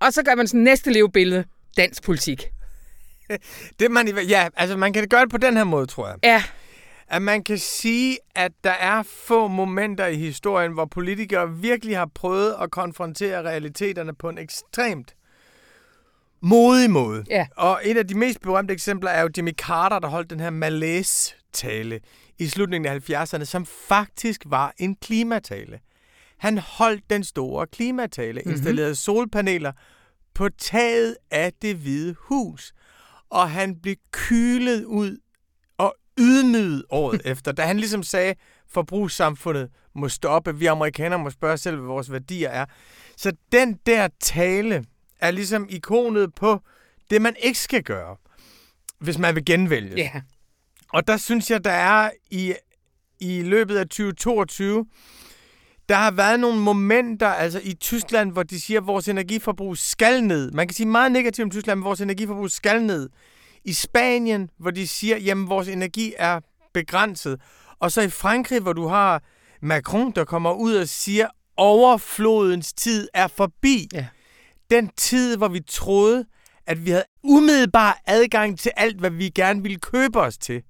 Og 0.00 0.12
så 0.12 0.22
gør 0.22 0.34
man 0.34 0.48
sådan 0.48 0.60
næste 0.60 0.92
levebillede, 0.92 1.44
dansk 1.76 2.02
politik. 2.02 2.42
Det 3.80 3.90
man, 3.90 4.08
ja, 4.28 4.48
altså 4.56 4.76
man 4.76 4.92
kan 4.92 5.08
gøre 5.08 5.20
det 5.20 5.30
på 5.30 5.38
den 5.38 5.56
her 5.56 5.64
måde, 5.64 5.86
tror 5.86 6.08
jeg. 6.08 6.16
Ja, 6.22 6.42
At 7.08 7.22
man 7.22 7.44
kan 7.44 7.58
sige, 7.58 8.18
at 8.34 8.52
der 8.64 8.70
er 8.70 9.02
få 9.02 9.48
momenter 9.48 10.06
i 10.06 10.16
historien, 10.16 10.72
hvor 10.72 10.84
politikere 10.84 11.52
virkelig 11.52 11.96
har 11.96 12.10
prøvet 12.14 12.54
at 12.60 12.70
konfrontere 12.70 13.42
realiteterne 13.42 14.14
på 14.14 14.28
en 14.28 14.38
ekstremt 14.38 15.14
modig 16.44 16.90
måde. 16.90 17.24
Ja. 17.30 17.46
Og 17.56 17.80
et 17.84 17.96
af 17.96 18.08
de 18.08 18.14
mest 18.14 18.40
berømte 18.40 18.74
eksempler 18.74 19.10
er 19.10 19.22
jo 19.22 19.28
Jimmy 19.36 19.52
Carter, 19.52 19.98
der 19.98 20.08
holdt 20.08 20.30
den 20.30 20.40
her 20.40 20.50
malaise-tale 20.50 22.00
i 22.38 22.46
slutningen 22.46 22.92
af 22.92 23.10
70'erne, 23.10 23.44
som 23.44 23.66
faktisk 23.66 24.42
var 24.46 24.74
en 24.78 24.96
klimatale. 24.96 25.80
Han 26.38 26.58
holdt 26.58 27.10
den 27.10 27.24
store 27.24 27.66
klimatale, 27.66 28.32
mm-hmm. 28.32 28.52
installerede 28.52 28.94
solpaneler 28.94 29.72
på 30.34 30.48
taget 30.48 31.16
af 31.30 31.52
det 31.62 31.76
hvide 31.76 32.14
hus. 32.18 32.72
Og 33.30 33.50
han 33.50 33.80
blev 33.80 33.96
kylet 34.12 34.84
ud 34.84 35.18
ydmyget 36.18 36.84
året 36.90 37.20
efter, 37.32 37.52
da 37.52 37.62
han 37.62 37.76
ligesom 37.76 38.02
sagde, 38.02 38.34
forbrugssamfundet 38.68 39.70
må 39.94 40.08
stoppe, 40.08 40.58
vi 40.58 40.66
amerikanere 40.66 41.18
må 41.18 41.30
spørge 41.30 41.56
selv, 41.56 41.76
hvad 41.76 41.86
vores 41.86 42.12
værdier 42.12 42.48
er. 42.48 42.66
Så 43.16 43.32
den 43.52 43.78
der 43.86 44.08
tale 44.20 44.84
er 45.20 45.30
ligesom 45.30 45.66
ikonet 45.70 46.34
på 46.34 46.60
det, 47.10 47.22
man 47.22 47.36
ikke 47.38 47.58
skal 47.58 47.82
gøre, 47.82 48.16
hvis 48.98 49.18
man 49.18 49.34
vil 49.34 49.44
genvælges. 49.44 49.96
ja. 49.96 50.10
Og 50.92 51.06
der 51.06 51.16
synes 51.16 51.50
jeg, 51.50 51.64
der 51.64 51.70
er 51.70 52.10
i, 52.30 52.54
i 53.20 53.42
løbet 53.42 53.76
af 53.76 53.84
2022, 53.84 54.86
der 55.88 55.94
har 55.94 56.10
været 56.10 56.40
nogle 56.40 56.60
momenter, 56.60 57.28
altså 57.28 57.60
i 57.64 57.74
Tyskland, 57.74 58.32
hvor 58.32 58.42
de 58.42 58.60
siger, 58.60 58.80
at 58.80 58.86
vores 58.86 59.08
energiforbrug 59.08 59.76
skal 59.76 60.24
ned. 60.24 60.50
Man 60.50 60.68
kan 60.68 60.74
sige 60.74 60.86
meget 60.86 61.12
negativt 61.12 61.44
om 61.44 61.50
Tyskland, 61.50 61.78
men 61.78 61.84
vores 61.84 62.00
energiforbrug 62.00 62.50
skal 62.50 62.82
ned. 62.82 63.08
I 63.64 63.72
Spanien, 63.72 64.50
hvor 64.58 64.70
de 64.70 64.88
siger, 64.88 65.16
jamen 65.16 65.48
vores 65.48 65.68
energi 65.68 66.14
er 66.18 66.40
begrænset. 66.74 67.40
Og 67.80 67.92
så 67.92 68.00
i 68.00 68.08
Frankrig, 68.08 68.60
hvor 68.60 68.72
du 68.72 68.86
har 68.86 69.22
Macron, 69.62 70.12
der 70.12 70.24
kommer 70.24 70.52
ud 70.52 70.74
og 70.74 70.88
siger, 70.88 71.28
overflodens 71.56 72.72
tid 72.72 73.08
er 73.14 73.26
forbi. 73.28 73.88
Ja. 73.92 74.06
Den 74.70 74.90
tid, 74.96 75.36
hvor 75.36 75.48
vi 75.48 75.60
troede, 75.60 76.24
at 76.66 76.84
vi 76.86 76.90
havde 76.90 77.04
umiddelbar 77.22 77.98
adgang 78.06 78.58
til 78.58 78.72
alt, 78.76 79.00
hvad 79.00 79.10
vi 79.10 79.28
gerne 79.28 79.62
ville 79.62 79.78
købe 79.78 80.20
os 80.20 80.38
til. 80.38 80.62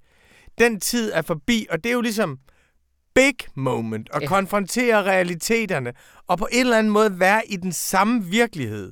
Den 0.57 0.79
tid 0.79 1.11
er 1.13 1.21
forbi, 1.21 1.67
og 1.69 1.83
det 1.83 1.89
er 1.89 1.93
jo 1.93 2.01
ligesom 2.01 2.39
big 3.15 3.35
moment 3.55 4.09
at 4.13 4.21
Ja. 4.21 4.27
konfrontere 4.27 5.03
realiteterne, 5.03 5.93
og 6.27 6.37
på 6.37 6.47
en 6.51 6.59
eller 6.59 6.77
anden 6.77 6.93
måde 6.93 7.19
være 7.19 7.41
i 7.47 7.55
den 7.55 7.73
samme 7.73 8.23
virkelighed, 8.23 8.91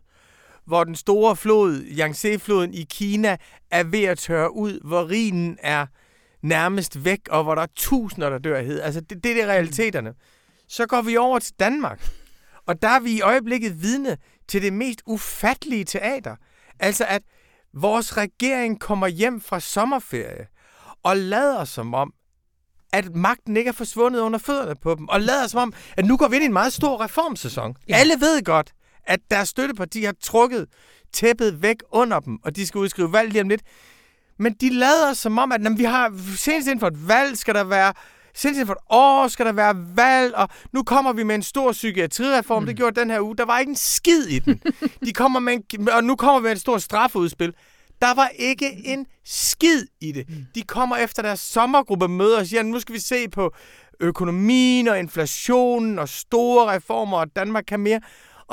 hvor 0.65 0.84
den 0.84 0.95
store 0.95 1.36
flod, 1.36 1.84
Yangtze-floden 1.99 2.73
i 2.73 2.86
Kina, 2.89 3.38
er 3.71 3.84
ved 3.84 4.04
at 4.04 4.17
tørre 4.17 4.56
ud, 4.56 4.80
hvor 4.84 5.10
Rhinen 5.10 5.58
er 5.62 5.86
nærmest 6.41 7.06
væk, 7.06 7.19
og 7.30 7.43
hvor 7.43 7.56
der 7.56 7.62
er 7.62 7.67
tusinder, 7.76 8.30
der 8.30 8.38
dør 8.38 8.58
af 8.58 8.65
hed. 8.65 8.82
Altså, 8.82 9.02
det, 9.02 9.23
det 9.23 9.41
er 9.41 9.47
realiteterne. 9.47 10.13
Så 10.67 10.86
går 10.86 11.02
vi 11.02 11.17
over 11.17 11.39
til 11.39 11.54
Danmark, 11.60 12.12
og 12.67 12.82
der 12.82 12.88
er 12.89 12.99
vi 12.99 13.12
i 13.12 13.21
øjeblikket 13.21 13.82
vidne 13.82 14.17
til 14.47 14.62
det 14.62 14.73
mest 14.73 15.02
ufattelige 15.06 15.84
teater. 15.84 16.36
Altså, 16.80 17.06
at 17.06 17.21
vores 17.73 18.17
regering 18.17 18.80
kommer 18.80 19.08
hjem 19.08 19.41
fra 19.41 19.60
sommerferie 19.60 20.47
og 21.04 21.17
lader 21.17 21.65
som 21.65 21.93
om, 21.93 22.13
at 22.93 23.15
magten 23.15 23.58
ikke 23.58 23.67
er 23.67 23.73
forsvundet 23.73 24.19
under 24.19 24.39
fødderne 24.39 24.76
på 24.76 24.95
dem, 24.95 25.08
og 25.08 25.21
lader 25.21 25.47
som 25.47 25.60
om, 25.60 25.73
at 25.97 26.06
nu 26.06 26.17
går 26.17 26.28
vi 26.28 26.36
ind 26.36 26.43
i 26.43 26.45
en 26.45 26.54
meget 26.54 26.73
stor 26.73 27.04
reformsæson. 27.04 27.76
Ja. 27.89 27.95
Alle 27.95 28.13
ved 28.19 28.43
godt, 28.43 28.73
at 29.06 29.20
deres 29.32 29.50
støtteparti 29.50 30.04
har 30.04 30.16
trukket 30.24 30.66
tæppet 31.13 31.62
væk 31.62 31.76
under 31.92 32.20
dem, 32.20 32.39
og 32.44 32.56
de 32.56 32.68
skal 32.68 32.80
udskrive 32.80 33.13
valg 33.13 33.32
lige 33.32 33.42
om 33.42 33.50
lidt. 33.50 33.62
Men 34.39 34.54
de 34.54 34.70
lader 34.70 35.13
som 35.13 35.38
om, 35.38 35.52
at 35.52 35.62
når 35.62 35.72
vi 35.78 35.84
har 35.84 36.13
senest 36.38 36.68
inden 36.68 36.80
for 36.80 36.88
et 36.88 37.08
valg, 37.08 37.38
skal 37.38 37.56
der 37.56 37.63
være 37.63 37.94
Senest 38.36 38.58
inden 38.58 38.68
for 38.68 38.74
et 38.74 38.80
år 38.89 39.28
skal 39.28 39.46
der 39.46 39.52
være 39.52 39.76
valg, 39.96 40.36
og 40.36 40.50
nu 40.72 40.84
kommer 40.84 41.13
vi 41.13 41.24
med 41.24 41.36
en 41.36 41.44
stor 41.44 41.72
psykiatrireform. 41.72 42.63
Mm. 42.63 42.68
Det 42.68 42.78
gjorde 42.78 43.00
den 43.00 43.10
her 43.10 43.22
uge. 43.22 43.38
Der 43.38 43.46
var 43.46 43.60
ikke 43.60 43.70
en 43.70 43.76
skid 43.76 44.24
i 44.24 44.39
den. 44.39 44.62
De 45.06 45.13
kommer 45.13 45.39
med 45.39 45.54
en, 45.54 45.89
og 45.89 46.04
nu 46.04 46.16
kommer 46.16 46.39
vi 46.39 46.44
med 46.44 46.52
et 46.52 46.62
stort 46.62 46.82
straffeudspil. 46.82 47.54
Der 48.02 48.13
var 48.13 48.28
ikke 48.36 48.72
en 48.86 49.06
skid 49.26 49.86
i 50.02 50.12
det. 50.12 50.28
De 50.56 50.62
kommer 50.62 50.98
efter 50.98 51.22
deres 51.22 51.39
sommergruppemøder 51.39 52.39
og 52.39 52.48
siger, 52.48 52.63
nu 52.63 52.80
skal 52.80 52.96
vi 52.96 53.00
se 53.00 53.30
på 53.30 53.54
økonomien 54.00 54.88
og 54.88 55.00
inflationen 55.00 56.00
og 56.00 56.10
store 56.10 56.76
reformer, 56.76 57.18
og 57.18 57.36
Danmark 57.36 57.63
kan 57.68 57.80
mere. 57.80 58.00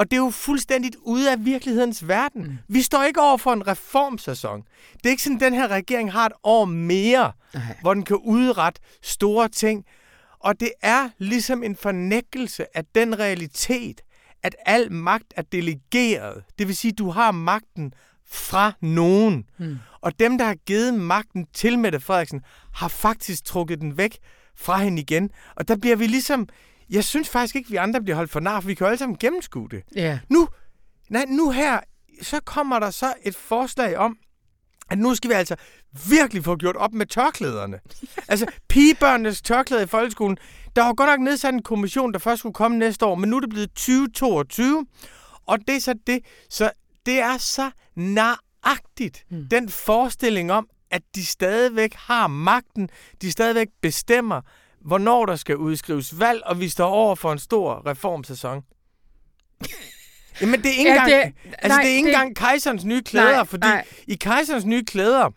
Og 0.01 0.11
det 0.11 0.17
er 0.17 0.21
jo 0.21 0.31
fuldstændigt 0.31 0.97
ude 1.03 1.33
af 1.33 1.45
virkelighedens 1.45 2.09
verden. 2.09 2.43
Mm. 2.43 2.59
Vi 2.69 2.83
står 2.83 3.05
ikke 3.05 3.21
over 3.21 3.37
for 3.37 3.53
en 3.53 3.67
reformsæson. 3.67 4.63
Det 4.95 5.07
er 5.07 5.11
ikke 5.11 5.23
sådan, 5.23 5.37
at 5.37 5.41
den 5.41 5.55
her 5.55 5.69
regering 5.69 6.13
har 6.13 6.27
et 6.27 6.33
år 6.43 6.65
mere, 6.65 7.33
Nej. 7.55 7.63
hvor 7.81 7.95
den 7.95 8.03
kan 8.03 8.17
udrette 8.17 8.81
store 9.03 9.49
ting. 9.49 9.85
Og 10.39 10.61
det 10.61 10.73
er 10.83 11.09
ligesom 11.19 11.63
en 11.63 11.77
fornægtelse 11.77 12.77
af 12.77 12.85
den 12.95 13.19
realitet, 13.19 14.01
at 14.43 14.57
al 14.67 14.93
magt 14.93 15.35
er 15.37 15.43
delegeret. 15.43 16.43
Det 16.59 16.67
vil 16.69 16.77
sige, 16.77 16.93
at 16.93 16.99
du 16.99 17.11
har 17.11 17.33
magten 17.33 17.95
fra 18.27 18.73
nogen. 18.81 19.45
Mm. 19.59 19.79
Og 20.01 20.21
dem, 20.21 20.39
der 20.39 20.45
har 20.45 20.57
givet 20.67 20.95
magten 20.95 21.47
til 21.55 21.79
Mette 21.79 22.01
Frederiksen, 22.01 22.41
har 22.73 22.89
faktisk 22.89 23.45
trukket 23.45 23.81
den 23.81 23.97
væk 23.97 24.19
fra 24.57 24.79
hende 24.79 25.03
igen. 25.03 25.31
Og 25.57 25.69
der 25.69 25.77
bliver 25.77 25.97
vi 25.97 26.07
ligesom... 26.07 26.49
Jeg 26.91 27.05
synes 27.05 27.29
faktisk 27.29 27.57
ikke, 27.57 27.71
vi 27.71 27.77
andre 27.77 28.03
bliver 28.03 28.17
holdt 28.17 28.31
for 28.31 28.41
nar, 28.41 28.61
for 28.61 28.67
vi 28.67 28.75
kan 28.75 28.85
jo 28.85 28.89
alle 28.89 28.99
sammen 28.99 29.19
gennemskue 29.19 29.69
det. 29.71 29.83
Ja. 29.95 30.19
Nu, 30.29 30.49
nej, 31.09 31.25
nu 31.29 31.51
her, 31.51 31.81
så 32.23 32.41
kommer 32.41 32.79
der 32.79 32.91
så 32.91 33.15
et 33.23 33.37
forslag 33.37 33.97
om, 33.97 34.17
at 34.91 34.99
nu 34.99 35.15
skal 35.15 35.31
vi 35.31 35.35
altså 35.35 35.57
virkelig 36.09 36.45
få 36.45 36.57
gjort 36.57 36.77
op 36.77 36.93
med 36.93 37.07
tørklæderne. 37.07 37.81
altså, 38.29 38.47
pigebørnenes 38.69 39.43
tørklæder 39.43 39.83
i 39.83 39.87
folkeskolen. 39.87 40.39
Der 40.77 40.85
var 40.85 40.95
godt 40.95 41.11
nok 41.11 41.21
nedsat 41.21 41.55
en 41.55 41.63
kommission, 41.63 42.13
der 42.13 42.19
først 42.19 42.39
skulle 42.39 42.55
komme 42.55 42.79
næste 42.79 43.07
år, 43.07 43.15
men 43.15 43.31
nu 43.31 43.37
er 43.37 43.41
det 43.41 43.51
blevet 43.51 43.71
2022. 43.71 44.87
Og 45.47 45.59
det 45.69 45.77
er 45.77 45.81
så 45.81 45.95
det. 46.07 46.21
Så 46.49 46.71
det 47.07 47.21
er 47.21 47.39
så 47.39 47.71
agtigt. 48.63 49.25
Mm. 49.31 49.49
Den 49.51 49.69
forestilling 49.69 50.53
om, 50.53 50.69
at 50.91 51.03
de 51.15 51.27
stadigvæk 51.27 51.95
har 51.95 52.27
magten, 52.27 52.89
de 53.23 53.33
stadigvæk 53.33 53.69
bestemmer, 53.83 54.41
hvornår 54.81 55.27
der 55.27 55.37
skal 55.37 55.57
udskrives 55.57 56.21
valg, 56.21 56.43
og 56.47 56.61
vi 56.61 56.69
står 56.69 56.89
over 56.89 57.15
for 57.15 57.33
en 57.33 57.39
stor 57.39 57.87
reformsæson. 57.87 58.63
Jamen, 60.41 60.63
det 60.63 60.67
er 60.67 60.79
ikke 60.79 60.91
Ja, 60.91 61.05
engang, 61.05 61.35
det- 61.35 61.53
altså, 61.59 61.69
nej, 61.69 61.83
det 61.83 61.93
er 61.93 61.97
ikke 61.97 62.07
det- 62.09 62.15
engang 62.15 62.37
kejserens 62.37 62.85
nye 62.85 63.03
klæder, 63.03 63.33
Nej, 63.37 63.45
fordi 63.45 63.67
nej. 63.69 63.85
i 64.07 64.15
kejserens 64.15 64.65
nye 64.65 64.85
klæder, 64.85 65.31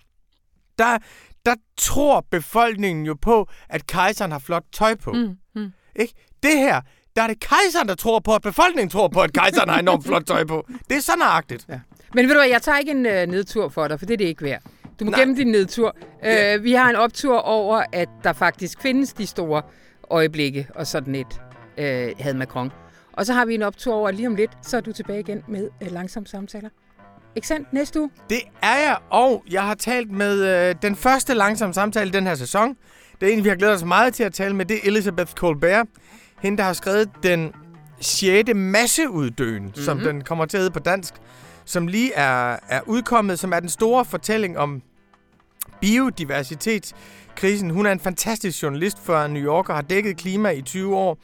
der, 0.78 0.98
der 1.46 1.56
tror 1.78 2.26
befolkningen 2.32 3.06
jo 3.06 3.16
på, 3.22 3.50
at 3.70 3.88
kejseren 3.88 4.32
har 4.32 4.40
flot 4.40 4.64
tøj 4.74 4.96
på. 4.96 5.12
Mm, 5.12 5.38
mm. 5.56 5.72
Ikke? 5.96 6.14
Det 6.44 6.58
her, 6.58 6.82
der 7.16 7.22
er 7.22 7.28
det 7.28 7.40
kejseren, 7.40 7.88
der 7.88 7.96
tror 7.96 8.20
på, 8.20 8.36
at 8.36 8.42
befolkningen 8.42 8.90
tror 8.90 9.08
på, 9.08 9.22
at 9.22 9.34
kejseren 9.34 9.70
har 9.70 9.80
enormt 9.80 10.06
flot 10.06 10.26
tøj 10.26 10.44
på. 10.46 10.68
Det 10.90 10.98
er 10.98 11.02
så 11.02 11.12
nøjagtigt. 11.20 11.66
Ja. 11.70 11.80
Men 12.14 12.26
ved 12.28 12.34
du 12.34 12.40
hvad, 12.40 12.50
jeg 12.50 12.62
tager 12.62 12.78
ikke 12.78 12.92
en 12.92 13.06
øh, 13.06 13.28
nedtur 13.28 13.70
for 13.70 13.88
dig, 13.88 14.00
for 14.00 14.06
det 14.06 14.14
er 14.14 14.18
det 14.18 14.26
ikke 14.26 14.44
værd. 14.44 14.62
Du 15.00 15.06
må 15.06 15.12
Nej. 15.12 15.20
gemme 15.20 15.36
din 15.36 15.48
nedtur. 15.48 15.96
Ja. 16.24 16.56
Øh, 16.56 16.64
vi 16.64 16.74
har 16.74 16.90
en 16.90 16.96
optur 16.96 17.38
over, 17.38 17.84
at 17.92 18.10
der 18.24 18.34
faktisk 18.34 18.82
findes 18.82 19.14
de 19.14 19.28
store 19.28 19.62
øjeblikke, 20.10 20.68
og 20.76 20.88
sådan 20.88 21.16
et 21.16 21.42
øh, 21.78 22.12
havde 22.20 22.38
Macron. 22.38 22.72
Og 23.14 23.26
så 23.26 23.34
har 23.34 23.46
vi 23.46 23.56
en 23.56 23.62
optur 23.62 23.94
over, 23.94 24.10
at 24.10 24.16
lige 24.16 24.28
om 24.28 24.36
lidt, 24.36 24.52
så 24.62 24.78
er 24.78 24.82
du 24.82 24.92
tilbage 24.92 25.20
igen 25.20 25.44
med 25.48 25.70
øh, 25.82 25.92
langsomme 25.92 26.28
samtaler. 26.28 26.70
Ikke 27.36 27.48
sandt? 27.48 27.74
Næste 27.74 28.00
uge? 28.00 28.10
Det 28.30 28.40
er 28.62 28.78
jeg, 28.78 28.98
og 29.10 29.44
jeg 29.52 29.64
har 29.64 29.76
talt 29.76 30.12
med 30.12 30.70
øh, 30.70 30.76
den 30.82 30.96
første 30.96 31.34
langsomme 31.34 31.74
samtale 31.74 32.12
den 32.12 32.28
her 32.28 32.36
sæson. 32.36 32.78
Det 33.22 33.30
er 33.30 33.34
en, 33.34 33.44
vi 33.44 33.50
har 33.50 33.56
glædet 33.56 33.76
os 33.76 33.84
meget 33.84 34.14
til 34.14 34.24
at 34.24 34.34
tale 34.34 34.56
med, 34.56 34.66
det 34.66 34.76
er 34.76 34.82
Elizabeth 34.84 35.34
Colbert. 35.34 35.88
Hende, 36.42 36.58
der 36.58 36.64
har 36.64 36.74
skrevet 36.74 37.10
den 37.24 37.54
6. 38.02 38.50
masseuddøen, 38.56 39.64
mm-hmm. 39.64 39.84
som 39.84 40.00
den 40.00 40.22
kommer 40.22 40.46
til 40.46 40.58
at 40.58 40.62
hedde 40.62 40.74
på 40.74 40.80
dansk, 40.80 41.14
som 41.66 41.88
lige 41.88 42.14
er, 42.14 42.58
er 42.70 42.82
udkommet, 42.86 43.40
som 43.40 43.54
er 43.54 43.60
den 43.60 43.70
store 43.70 44.06
fortælling 44.06 44.58
om 44.58 44.82
biodiversitetskrisen. 45.82 47.70
Hun 47.70 47.86
er 47.86 47.92
en 47.92 48.00
fantastisk 48.00 48.64
journalist 48.64 49.00
for 49.00 49.28
New 49.28 49.44
York 49.44 49.70
og 49.70 49.76
har 49.76 49.82
dækket 49.82 50.18
klima 50.18 50.50
i 50.50 50.62
20 50.62 50.96
år. 50.96 51.18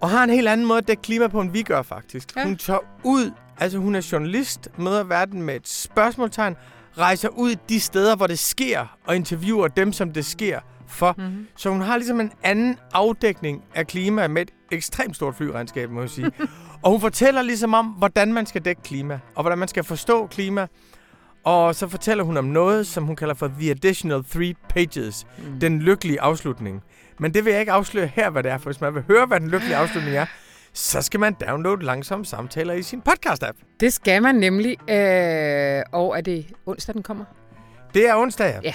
Og 0.00 0.10
har 0.10 0.24
en 0.24 0.30
helt 0.30 0.48
anden 0.48 0.66
måde 0.66 0.78
at 0.78 0.88
dække 0.88 1.02
klima 1.02 1.26
på, 1.26 1.40
end 1.40 1.50
vi 1.50 1.62
gør 1.62 1.82
faktisk. 1.82 2.36
Ja. 2.36 2.40
Ja. 2.40 2.46
Hun 2.46 2.56
tager 2.56 2.80
ud, 3.04 3.30
altså 3.58 3.78
hun 3.78 3.94
er 3.94 4.08
journalist, 4.12 4.68
møder 4.78 5.04
verden 5.04 5.42
med 5.42 5.56
et 5.56 5.68
spørgsmålstegn, 5.68 6.56
rejser 6.98 7.28
ud 7.28 7.54
de 7.68 7.80
steder, 7.80 8.16
hvor 8.16 8.26
det 8.26 8.38
sker, 8.38 8.96
og 9.06 9.16
interviewer 9.16 9.68
dem, 9.68 9.92
som 9.92 10.12
det 10.12 10.26
sker 10.26 10.60
for. 10.88 11.14
Mm-hmm. 11.18 11.46
Så 11.56 11.70
hun 11.70 11.80
har 11.80 11.96
ligesom 11.96 12.20
en 12.20 12.32
anden 12.42 12.78
afdækning 12.92 13.62
af 13.74 13.86
klima 13.86 14.28
med 14.28 14.42
et 14.42 14.50
ekstremt 14.70 15.16
stort 15.16 15.34
flyregnskab, 15.34 15.90
må 15.90 16.00
jeg 16.00 16.10
sige. 16.10 16.30
og 16.82 16.90
hun 16.90 17.00
fortæller 17.00 17.42
ligesom 17.42 17.74
om, 17.74 17.86
hvordan 17.86 18.32
man 18.32 18.46
skal 18.46 18.64
dække 18.64 18.82
klima, 18.82 19.20
og 19.34 19.42
hvordan 19.42 19.58
man 19.58 19.68
skal 19.68 19.84
forstå 19.84 20.26
klima. 20.26 20.66
Og 21.44 21.74
så 21.74 21.88
fortæller 21.88 22.24
hun 22.24 22.36
om 22.36 22.44
noget, 22.44 22.86
som 22.86 23.04
hun 23.04 23.16
kalder 23.16 23.34
for 23.34 23.48
The 23.60 23.70
Additional 23.70 24.24
Three 24.24 24.54
Pages. 24.68 25.26
Mm. 25.38 25.60
Den 25.60 25.78
lykkelige 25.78 26.20
afslutning. 26.20 26.82
Men 27.18 27.34
det 27.34 27.44
vil 27.44 27.50
jeg 27.50 27.60
ikke 27.60 27.72
afsløre 27.72 28.06
her, 28.06 28.30
hvad 28.30 28.42
det 28.42 28.50
er, 28.50 28.58
for 28.58 28.64
hvis 28.64 28.80
man 28.80 28.94
vil 28.94 29.02
høre, 29.08 29.26
hvad 29.26 29.40
den 29.40 29.48
lykkelige 29.48 29.76
afslutning 29.76 30.16
er, 30.16 30.26
så 30.72 31.02
skal 31.02 31.20
man 31.20 31.36
downloade 31.48 31.84
langsomme 31.84 32.24
samtaler 32.24 32.74
i 32.74 32.82
sin 32.82 33.02
podcast-app. 33.08 33.76
Det 33.80 33.92
skal 33.92 34.22
man 34.22 34.34
nemlig. 34.34 34.90
Øh, 34.90 35.82
og 35.92 36.18
er 36.18 36.20
det 36.20 36.46
onsdag, 36.66 36.94
den 36.94 37.02
kommer? 37.02 37.24
Det 37.94 38.08
er 38.08 38.16
onsdag, 38.16 38.46
ja. 38.46 38.60
Ja. 38.62 38.74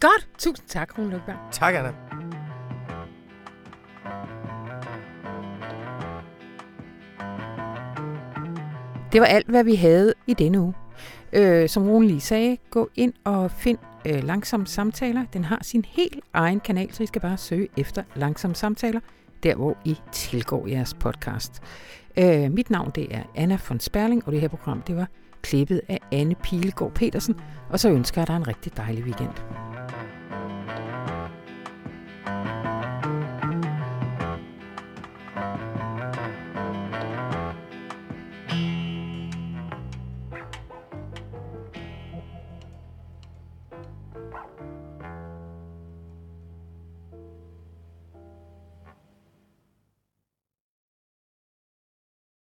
Godt. 0.00 0.28
Tusind 0.38 0.68
tak, 0.68 0.98
Rune 0.98 1.10
Løkberg. 1.10 1.36
Tak, 1.52 1.74
Anna. 1.74 2.19
Det 9.12 9.20
var 9.20 9.26
alt, 9.26 9.46
hvad 9.46 9.64
vi 9.64 9.74
havde 9.74 10.14
i 10.26 10.34
denne 10.34 10.60
uge. 10.60 10.74
Øh, 11.32 11.68
som 11.68 11.88
Rune 11.88 12.06
lige 12.06 12.20
sagde, 12.20 12.56
gå 12.70 12.90
ind 12.96 13.12
og 13.24 13.50
find 13.50 13.78
øh, 14.06 14.24
Langsomme 14.24 14.66
Samtaler. 14.66 15.24
Den 15.32 15.44
har 15.44 15.58
sin 15.62 15.84
helt 15.88 16.24
egen 16.32 16.60
kanal, 16.60 16.92
så 16.92 17.02
I 17.02 17.06
skal 17.06 17.20
bare 17.20 17.36
søge 17.36 17.68
efter 17.76 18.02
Langsomme 18.16 18.54
Samtaler, 18.54 19.00
der 19.42 19.54
hvor 19.54 19.76
I 19.84 19.96
tilgår 20.12 20.66
jeres 20.66 20.94
podcast. 20.94 21.62
Øh, 22.16 22.52
mit 22.52 22.70
navn 22.70 22.90
det 22.94 23.14
er 23.14 23.22
Anna 23.34 23.58
von 23.68 23.80
Sperling, 23.80 24.26
og 24.26 24.32
det 24.32 24.40
her 24.40 24.48
program 24.48 24.82
det 24.82 24.96
var 24.96 25.08
klippet 25.42 25.80
af 25.88 25.98
Anne 26.12 26.34
Pilegaard 26.34 26.92
Petersen. 26.92 27.34
Og 27.70 27.80
så 27.80 27.90
ønsker 27.90 28.20
jeg 28.20 28.28
dig 28.28 28.36
en 28.36 28.48
rigtig 28.48 28.76
dejlig 28.76 29.04
weekend. 29.04 29.69